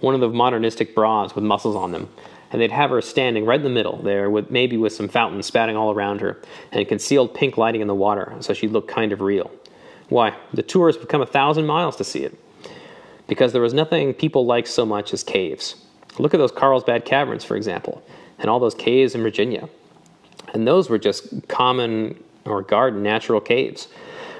[0.00, 2.08] One of the modernistic bras with muscles on them,
[2.52, 5.46] and they'd have her standing right in the middle there, with maybe with some fountains
[5.46, 6.40] spouting all around her,
[6.70, 9.50] and concealed pink lighting in the water, so she'd look kind of real.
[10.08, 12.38] Why, the tourists would come a thousand miles to see it
[13.26, 15.76] because there was nothing people liked so much as caves.
[16.18, 18.02] Look at those Carlsbad Caverns, for example,
[18.38, 19.68] and all those caves in Virginia.
[20.54, 23.88] And those were just common or garden natural caves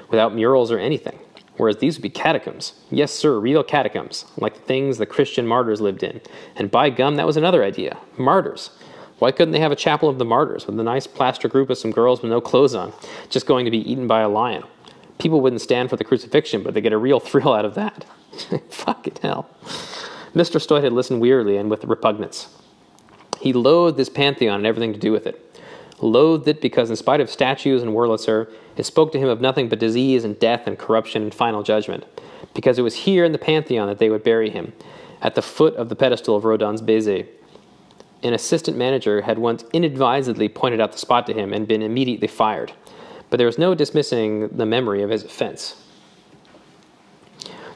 [0.09, 1.19] without murals or anything.
[1.57, 2.73] Whereas these would be catacombs.
[2.91, 6.21] Yes, sir, real catacombs, like the things the Christian martyrs lived in.
[6.55, 8.69] And by gum, that was another idea martyrs.
[9.19, 11.79] Why couldn't they have a chapel of the martyrs with a nice plaster group of
[11.79, 12.93] some girls with no clothes on,
[13.29, 14.63] just going to be eaten by a lion?
[15.17, 18.05] People wouldn't stand for the crucifixion, but they get a real thrill out of that.
[18.69, 19.49] Fucking hell.
[20.33, 20.59] Mr.
[20.59, 22.55] Stoyte had listened wearily and with repugnance.
[23.39, 25.43] He loathed this pantheon and everything to do with it.
[25.99, 29.67] Loathed it because, in spite of statues and Wurlitzer, it spoke to him of nothing
[29.67, 32.05] but disease and death and corruption and final judgment.
[32.53, 34.73] Because it was here in the pantheon that they would bury him,
[35.21, 37.27] at the foot of the pedestal of Rodin's Baiser.
[38.23, 42.27] An assistant manager had once inadvisedly pointed out the spot to him and been immediately
[42.27, 42.73] fired,
[43.29, 45.83] but there was no dismissing the memory of his offense.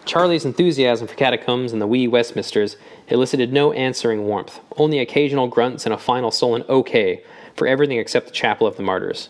[0.06, 2.76] Charlie's enthusiasm for catacombs and the wee Westminsters
[3.08, 7.24] elicited no answering warmth, only occasional grunts and a final sullen okay
[7.56, 9.30] for everything except the Chapel of the Martyrs.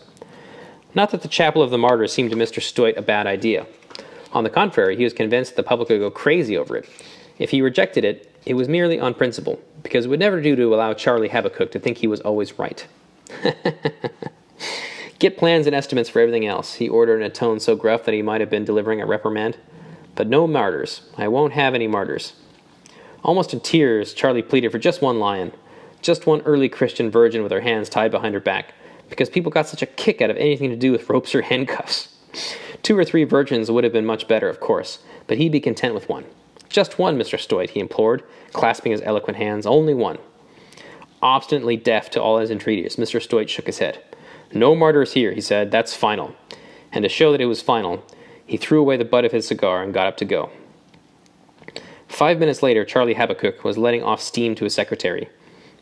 [0.94, 2.60] Not that the Chapel of the Martyrs seemed to Mr.
[2.60, 3.66] Stoyte a bad idea.
[4.32, 6.88] On the contrary, he was convinced that the public would go crazy over it.
[7.38, 10.74] If he rejected it, it was merely on principle, because it would never do to
[10.74, 12.86] allow Charlie Habakkuk to think he was always right.
[15.18, 18.14] Get plans and estimates for everything else, he ordered in a tone so gruff that
[18.14, 19.56] he might have been delivering a reprimand.
[20.14, 21.02] But no martyrs.
[21.16, 22.34] I won't have any martyrs.
[23.22, 25.52] Almost in tears, Charlie pleaded for just one lion,
[26.00, 28.74] just one early Christian virgin with her hands tied behind her back,
[29.08, 32.08] because people got such a kick out of anything to do with ropes or handcuffs.
[32.82, 35.94] Two or three virgins would have been much better, of course, but he'd be content
[35.94, 36.24] with one.
[36.68, 37.38] Just one, Mr.
[37.38, 39.66] Stoyte, he implored, clasping his eloquent hands.
[39.66, 40.18] Only one.
[41.20, 43.20] Obstinately deaf to all his entreaties, Mr.
[43.20, 44.02] Stoyte shook his head.
[44.52, 45.70] No martyrs here, he said.
[45.70, 46.34] That's final.
[46.90, 48.04] And to show that it was final,
[48.52, 50.50] he threw away the butt of his cigar and got up to go.
[52.06, 55.30] Five minutes later, Charlie Habakkuk was letting off steam to his secretary.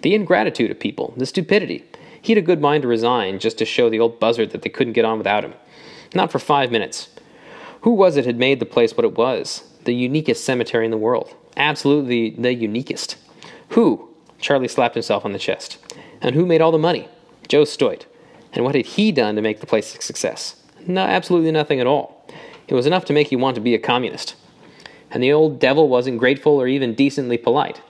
[0.02, 1.84] The ingratitude of people, the stupidity.
[2.22, 4.68] He had a good mind to resign just to show the old buzzard that they
[4.68, 5.54] couldn't get on without him.
[6.14, 7.08] Not for five minutes.
[7.80, 9.64] Who was it had made the place what it was?
[9.82, 11.34] The uniquest cemetery in the world.
[11.56, 13.16] Absolutely the uniquest.
[13.70, 14.10] Who?
[14.38, 15.76] Charlie slapped himself on the chest.
[16.20, 17.08] And who made all the money?
[17.48, 18.04] Joe Stoyte.
[18.52, 20.54] And what had he done to make the place a success?
[20.86, 22.19] No, absolutely nothing at all.
[22.70, 24.36] It was enough to make you want to be a communist.
[25.10, 27.82] And the old devil wasn't grateful or even decently polite,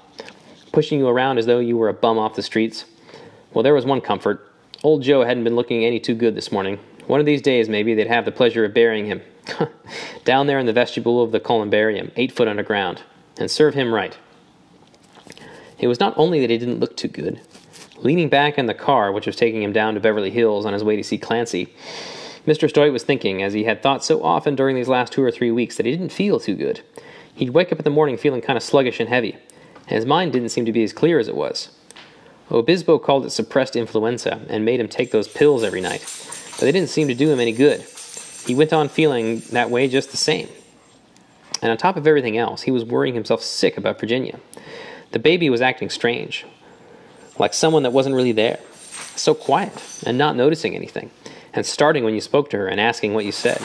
[0.73, 2.87] pushing you around as though you were a bum off the streets.
[3.53, 4.51] Well, there was one comfort.
[4.83, 6.79] Old Joe hadn't been looking any too good this morning.
[7.07, 9.21] One of these days, maybe, they'd have the pleasure of burying him.
[10.25, 13.03] Down there in the vestibule of the columbarium, eight foot underground.
[13.37, 14.17] And serve him right.
[15.79, 17.41] It was not only that he didn't look too good.
[17.99, 20.85] Leaning back in the car, which was taking him down to Beverly Hills on his
[20.85, 21.75] way to see Clancy,
[22.47, 22.71] Mr.
[22.71, 25.51] Stoyte was thinking, as he had thought so often during these last two or three
[25.51, 26.81] weeks, that he didn't feel too good.
[27.35, 29.37] He'd wake up in the morning feeling kind of sluggish and heavy,
[29.87, 31.71] and his mind didn't seem to be as clear as it was.
[32.51, 36.01] Obispo called it suppressed influenza and made him take those pills every night,
[36.53, 37.83] but they didn't seem to do him any good.
[38.47, 40.49] He went on feeling that way just the same.
[41.63, 44.41] And on top of everything else, he was worrying himself sick about Virginia.
[45.13, 46.47] The baby was acting strange,
[47.39, 48.59] like someone that wasn't really there.
[49.15, 49.73] So quiet
[50.07, 51.11] and not noticing anything
[51.53, 53.63] and starting when you spoke to her and asking what you said,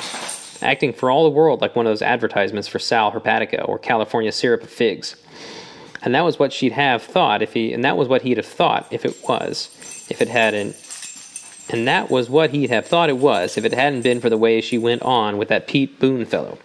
[0.61, 4.31] acting for all the world like one of those advertisements for Sal Hepatica or California
[4.31, 5.15] syrup of figs.
[6.01, 8.45] And that was what she'd have thought if he, and that was what he'd have
[8.45, 9.69] thought if it was,
[10.09, 10.75] if it hadn't,
[11.69, 14.37] and that was what he'd have thought it was if it hadn't been for the
[14.37, 16.59] way she went on with that Pete Boone fellow,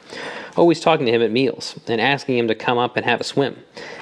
[0.56, 3.24] always talking to him at meals and asking him to come up and have a
[3.24, 3.56] swim,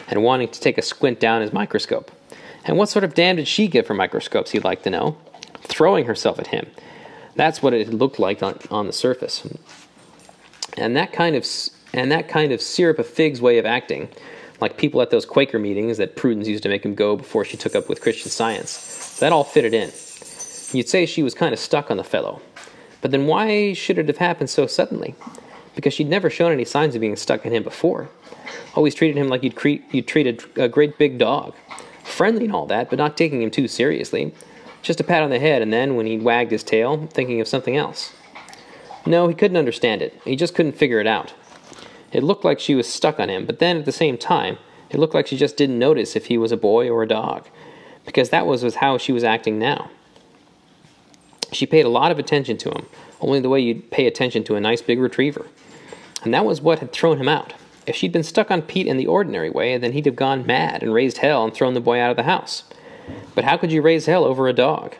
[0.09, 2.11] and wanting to take a squint down his microscope.
[2.65, 5.17] And what sort of damn did she give for microscopes, he'd like to know?
[5.63, 6.67] Throwing herself at him,
[7.39, 9.47] that's what it looked like on, on the surface.
[10.77, 11.47] And that kind of
[11.95, 14.09] and that kind of syrup of figs way of acting,
[14.61, 17.57] like people at those Quaker meetings that Prudence used to make him go before she
[17.57, 19.91] took up with Christian Science, That all fitted in.
[20.73, 22.43] You'd say she was kind of stuck on the fellow.
[23.01, 25.15] But then why should it have happened so suddenly?
[25.75, 28.11] Because she'd never shown any signs of being stuck in him before.
[28.75, 31.55] Always treated him like you'd, cre- you'd treated a great big dog.
[32.03, 34.35] Friendly and all that, but not taking him too seriously.
[34.89, 37.47] Just a pat on the head, and then, when he wagged his tail, thinking of
[37.47, 38.15] something else.
[39.05, 40.19] No, he couldn't understand it.
[40.25, 41.35] He just couldn't figure it out.
[42.11, 44.57] It looked like she was stuck on him, but then at the same time,
[44.89, 47.47] it looked like she just didn't notice if he was a boy or a dog,
[48.07, 49.91] because that was how she was acting now.
[51.53, 52.87] She paid a lot of attention to him,
[53.21, 55.49] only the way you'd pay attention to a nice big retriever.
[56.25, 57.53] And that was what had thrown him out.
[57.87, 60.83] If she'd been stuck on Pete in the ordinary way, then he'd have gone mad
[60.83, 62.65] and raised hell and thrown the boy out of the house.
[63.35, 64.97] But how could you raise hell over a dog?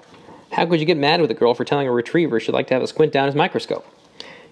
[0.53, 2.75] How could you get mad with a girl for telling a retriever she'd like to
[2.75, 3.87] have a squint down his microscope?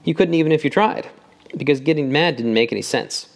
[0.05, 1.09] You couldn't even if you tried,
[1.57, 3.29] because getting mad didn't make any sense.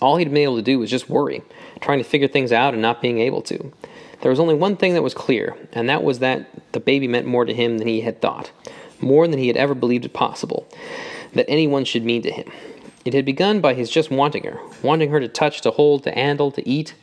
[0.00, 1.42] All he'd been able to do was just worry,
[1.80, 3.72] trying to figure things out and not being able to.
[4.20, 7.26] There was only one thing that was clear, and that was that the baby meant
[7.26, 8.52] more to him than he had thought,
[9.00, 10.66] more than he had ever believed it possible
[11.32, 12.50] that anyone should mean to him.
[13.04, 16.10] It had begun by his just wanting her, wanting her to touch, to hold, to
[16.10, 16.94] handle, to eat,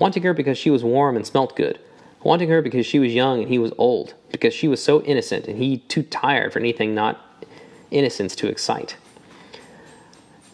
[0.00, 1.78] wanting her because she was warm and smelt good,
[2.24, 5.46] wanting her because she was young and he was old, because she was so innocent
[5.46, 7.44] and he too tired for anything not
[7.92, 8.96] innocence to excite.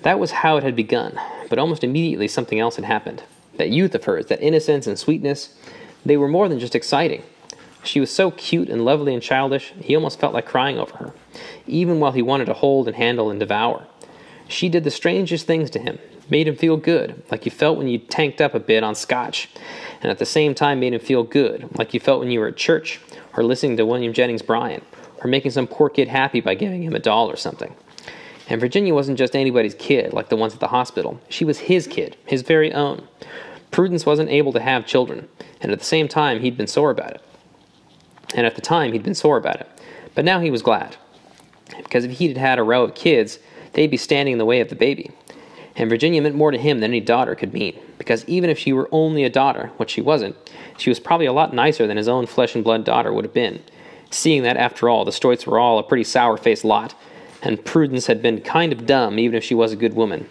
[0.03, 1.19] That was how it had begun,
[1.49, 3.23] but almost immediately something else had happened.
[3.57, 5.55] That youth of hers, that innocence and sweetness,
[6.05, 7.23] they were more than just exciting.
[7.83, 11.13] She was so cute and lovely and childish, he almost felt like crying over her,
[11.67, 13.87] even while he wanted to hold and handle and devour.
[14.49, 15.99] She did the strangest things to him,
[16.29, 19.49] made him feel good, like you felt when you tanked up a bit on scotch,
[20.01, 22.49] and at the same time made him feel good, like you felt when you were
[22.49, 23.01] at church,
[23.37, 24.83] or listening to William Jennings Bryan,
[25.23, 27.75] or making some poor kid happy by giving him a doll or something.
[28.49, 31.21] And Virginia wasn't just anybody's kid, like the ones at the hospital.
[31.29, 33.07] She was his kid, his very own.
[33.71, 35.29] Prudence wasn't able to have children,
[35.61, 37.23] and at the same time, he'd been sore about it.
[38.35, 39.69] And at the time, he'd been sore about it.
[40.15, 40.97] But now he was glad.
[41.77, 43.39] Because if he'd had a row of kids,
[43.73, 45.11] they'd be standing in the way of the baby.
[45.77, 48.73] And Virginia meant more to him than any daughter could mean, because even if she
[48.73, 50.37] were only a daughter, which she wasn't,
[50.79, 53.35] she was probably a lot nicer than his own flesh and blood daughter would have
[53.35, 53.63] been,
[54.11, 56.95] seeing that, after all, the Stoytes were all a pretty sour faced lot,
[57.43, 60.29] and Prudence had been kind of dumb even if she was a good woman,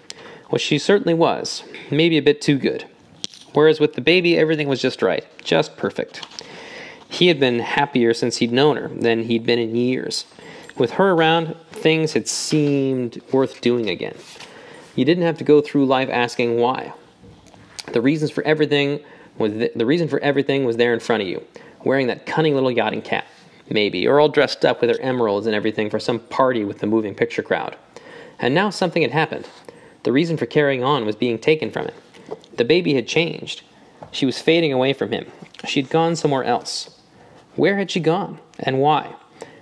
[0.49, 2.85] which she certainly was, maybe a bit too good.
[3.53, 6.25] Whereas with the baby, everything was just right, just perfect.
[7.07, 10.25] He had been happier since he'd known her than he'd been in years.
[10.77, 14.15] With her around, things had seemed worth doing again.
[14.95, 16.93] You didn't have to go through life asking why.
[17.91, 19.01] The reasons for everything
[19.37, 21.43] was th- the reason for everything was there in front of you,
[21.83, 23.25] wearing that cunning little yachting cap,
[23.69, 26.87] maybe, or all dressed up with her emeralds and everything for some party with the
[26.87, 27.75] moving picture crowd.
[28.39, 29.47] And now something had happened.
[30.03, 31.95] The reason for carrying on was being taken from it.
[32.57, 33.63] The baby had changed.
[34.11, 35.25] She was fading away from him.
[35.65, 37.01] She had gone somewhere else.
[37.55, 38.39] Where had she gone?
[38.59, 39.15] And why?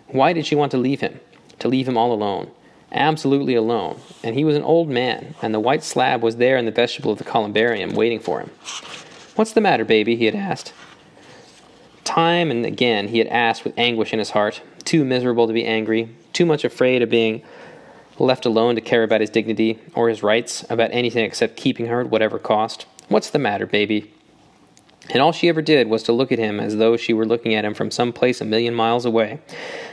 [0.08, 1.20] Why did she want to leave him?
[1.60, 2.52] To leave him all alone.
[2.94, 4.00] Absolutely alone.
[4.24, 7.12] And he was an old man, and the white slab was there in the vestibule
[7.14, 8.52] of the columbarium, waiting for him.
[9.36, 10.16] What's the matter, baby?
[10.16, 10.74] he had asked.
[12.04, 15.66] Time and again he had asked with anguish in his heart, too miserable to be
[15.66, 17.41] angry, too much afraid of being
[18.20, 22.02] left alone to care about his dignity or his rights, about anything except keeping her
[22.02, 22.86] at whatever cost.
[23.08, 24.14] What's the matter, baby?
[25.10, 27.56] And all she ever did was to look at him as though she were looking
[27.56, 29.39] at him from some place a million miles away.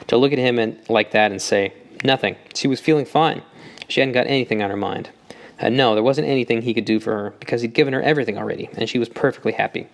[0.09, 1.73] To look at him and, like that and say,
[2.05, 2.37] nothing.
[2.55, 3.43] She was feeling fine.
[3.89, 5.11] She hadn't got anything on her mind.
[5.59, 8.39] And no, there wasn't anything he could do for her because he'd given her everything
[8.39, 9.89] already, and she was perfectly happy.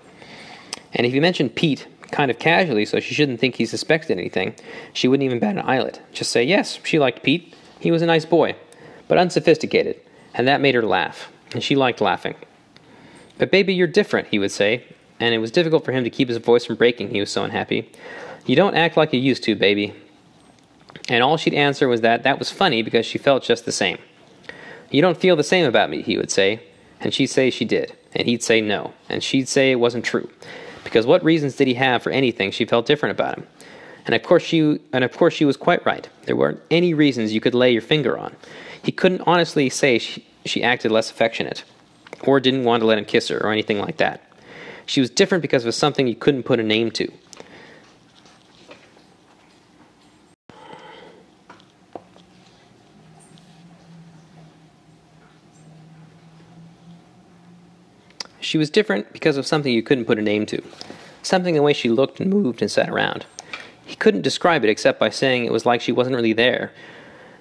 [0.93, 4.55] And if he mentioned Pete, kind of casually so she shouldn't think he suspected anything,
[4.93, 5.99] she wouldn't even bat an eyelid.
[6.13, 7.55] Just say, yes, she liked Pete.
[7.81, 8.55] He was a nice boy,
[9.09, 10.01] but unsophisticated,
[10.35, 12.37] and that made her laugh, and she liked laughing.
[13.39, 14.85] But baby, you're different, he would say,
[15.19, 17.43] and it was difficult for him to keep his voice from breaking, he was so
[17.43, 17.91] unhappy.
[18.47, 19.95] You don't act like you used to, baby.
[21.09, 23.99] And all she'd answer was that that was funny because she felt just the same.
[24.91, 26.63] You don't feel the same about me, he would say,
[27.01, 30.31] and she'd say she did, and he'd say no, and she'd say it wasn't true.
[30.85, 33.47] Because what reasons did he have for anything she felt different about him?
[34.07, 36.09] And of course she and of course she was quite right.
[36.25, 38.37] There weren't any reasons you could lay your finger on.
[38.83, 41.65] He couldn't honestly say she, she acted less affectionate,
[42.23, 44.23] or didn't want to let him kiss her, or anything like that.
[44.87, 47.13] She was different because of something you couldn't put a name to.
[58.57, 60.63] She was different because of something you couldn't put a name to.
[61.21, 63.27] Something in the way she looked and moved and sat around.
[63.85, 66.73] He couldn't describe it except by saying it was like she wasn't really there,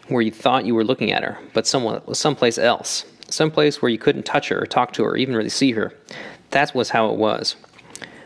[0.09, 3.05] where you thought you were looking at her, but someone, someplace else.
[3.29, 5.93] Someplace where you couldn't touch her or talk to her or even really see her.
[6.51, 7.55] That was how it was.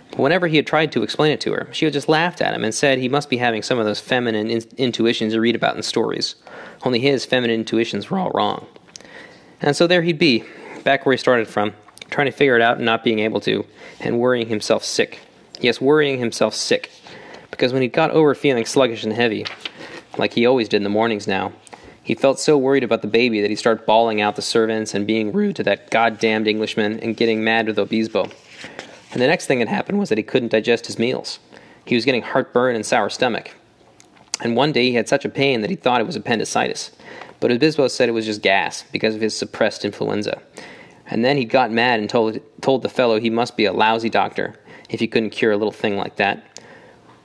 [0.10, 2.56] But whenever he had tried to explain it to her, she had just laughed at
[2.56, 5.56] him and said he must be having some of those feminine in- intuitions you read
[5.56, 6.34] about in stories.
[6.82, 8.66] Only his feminine intuitions were all wrong.
[9.62, 10.44] And so there he'd be,
[10.84, 11.76] back where he started from,
[12.10, 13.66] trying to figure it out and not being able to,
[14.00, 15.20] and worrying himself sick.
[15.60, 16.92] Yes, worrying himself sick.
[17.52, 19.46] Because when he got over feeling sluggish and heavy,
[20.18, 21.52] like he always did in the mornings now,
[22.04, 25.06] he felt so worried about the baby that he started bawling out the servants and
[25.06, 28.30] being rude to that goddamned Englishman and getting mad with Obispo.
[29.12, 31.40] And the next thing that happened was that he couldn't digest his meals.
[31.86, 33.52] He was getting heartburn and sour stomach.
[34.42, 36.92] And one day he had such a pain that he thought it was appendicitis.
[37.40, 40.42] But Obispo said it was just gas because of his suppressed influenza.
[41.10, 44.10] And then he got mad and told, told the fellow he must be a lousy
[44.10, 44.56] doctor
[44.90, 46.44] if he couldn't cure a little thing like that.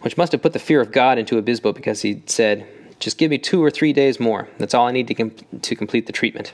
[0.01, 2.67] Which must have put the fear of God into Obispo because he said,
[2.99, 4.49] Just give me two or three days more.
[4.59, 6.53] That's all I need to, com- to complete the treatment.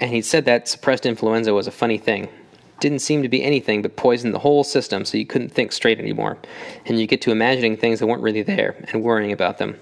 [0.00, 2.28] And he said that suppressed influenza was a funny thing.
[2.80, 5.98] Didn't seem to be anything but poisoned the whole system so you couldn't think straight
[5.98, 6.36] anymore.
[6.84, 9.78] And you get to imagining things that weren't really there and worrying about them.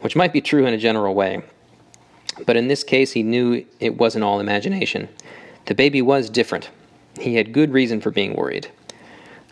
[0.00, 1.42] Which might be true in a general way.
[2.46, 5.08] But in this case, he knew it wasn't all imagination.
[5.66, 6.70] The baby was different.
[7.18, 8.68] He had good reason for being worried.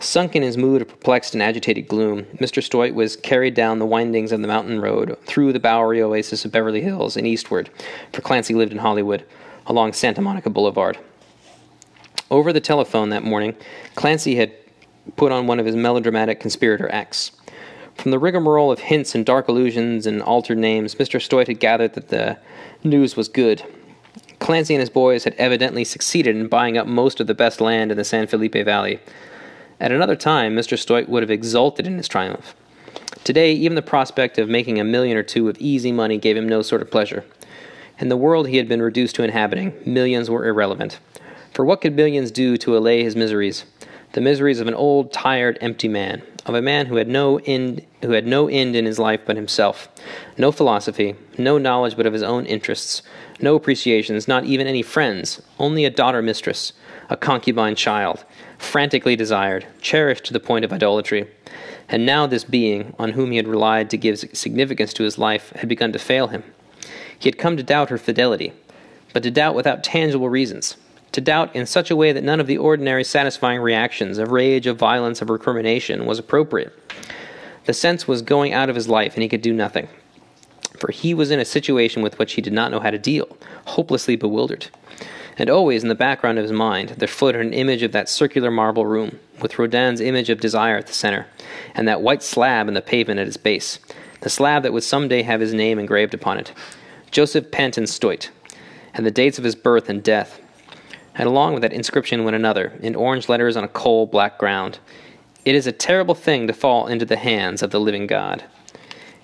[0.01, 2.61] Sunk in his mood of perplexed and agitated gloom, Mr.
[2.61, 6.51] Stoyte was carried down the windings of the mountain road, through the bowery oasis of
[6.51, 7.71] Beverly Hills, and eastward,
[8.13, 9.25] for Clancy lived in Hollywood,
[9.67, 10.99] along Santa Monica Boulevard.
[12.33, 13.55] Over the telephone that morning,
[13.95, 14.53] Clancy had
[15.17, 17.31] put on one of his melodramatic conspirator acts.
[17.97, 21.21] From the rigmarole of hints and dark allusions and altered names, Mr.
[21.21, 22.39] Stoyte had gathered that the
[22.83, 23.63] news was good.
[24.39, 27.93] Clancy and his boys had evidently succeeded in buying up most of the best land
[27.93, 28.99] in the San Felipe Valley.
[29.79, 30.77] At another time, Mr.
[30.77, 32.55] Stoyte would have exulted in his triumph.
[33.25, 36.49] Today, even the prospect of making a million or two of easy money gave him
[36.49, 37.25] no sort of pleasure.
[38.01, 40.99] In the world he had been reduced to inhabiting, millions were irrelevant.
[41.53, 43.65] For what could millions do to allay his miseries?
[44.13, 47.87] The miseries of an old, tired, empty man, of a man who had no end
[48.03, 49.89] who had no end in his life but himself,
[50.37, 53.01] no philosophy, no knowledge but of his own interests,
[53.41, 56.75] no appreciations, not even any friends, only a daughter mistress,
[57.09, 58.25] a concubine child,
[58.59, 61.27] frantically desired, cherished to the point of idolatry.
[61.89, 65.51] And now this being, on whom he had relied to give significance to his life,
[65.57, 66.45] had begun to fail him.
[67.19, 68.53] He had come to doubt her fidelity,
[69.15, 70.77] but to doubt without tangible reasons,
[71.13, 74.67] to doubt in such a way that none of the ordinary satisfying reactions of rage,
[74.67, 76.73] of violence, of recrimination was appropriate.
[77.65, 79.89] The sense was going out of his life, and he could do nothing.
[80.79, 83.37] For he was in a situation with which he did not know how to deal,
[83.67, 84.67] hopelessly bewildered.
[85.39, 88.51] And always in the background of his mind there floated an image of that circular
[88.51, 91.27] marble room, with Rodin's image of desire at the center,
[91.75, 93.79] and that white slab in the pavement at its base,
[94.21, 96.53] the slab that would some day have his name engraved upon it
[97.11, 98.31] Joseph Panton Stoyte,
[98.95, 100.41] and the dates of his birth and death.
[101.15, 104.79] And along with that inscription went another, in orange letters on a coal black ground
[105.45, 108.45] It is a terrible thing to fall into the hands of the living God.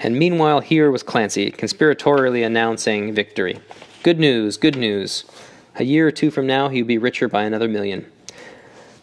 [0.00, 3.60] And meanwhile, here was Clancy, conspiratorially announcing victory.
[4.02, 5.24] Good news, good news.
[5.76, 8.10] A year or two from now, he would be richer by another million.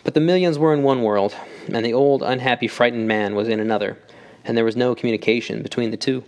[0.04, 1.36] But the millions were in one world,
[1.72, 3.98] and the old, unhappy, frightened man was in another,
[4.44, 6.24] and there was no communication between the two.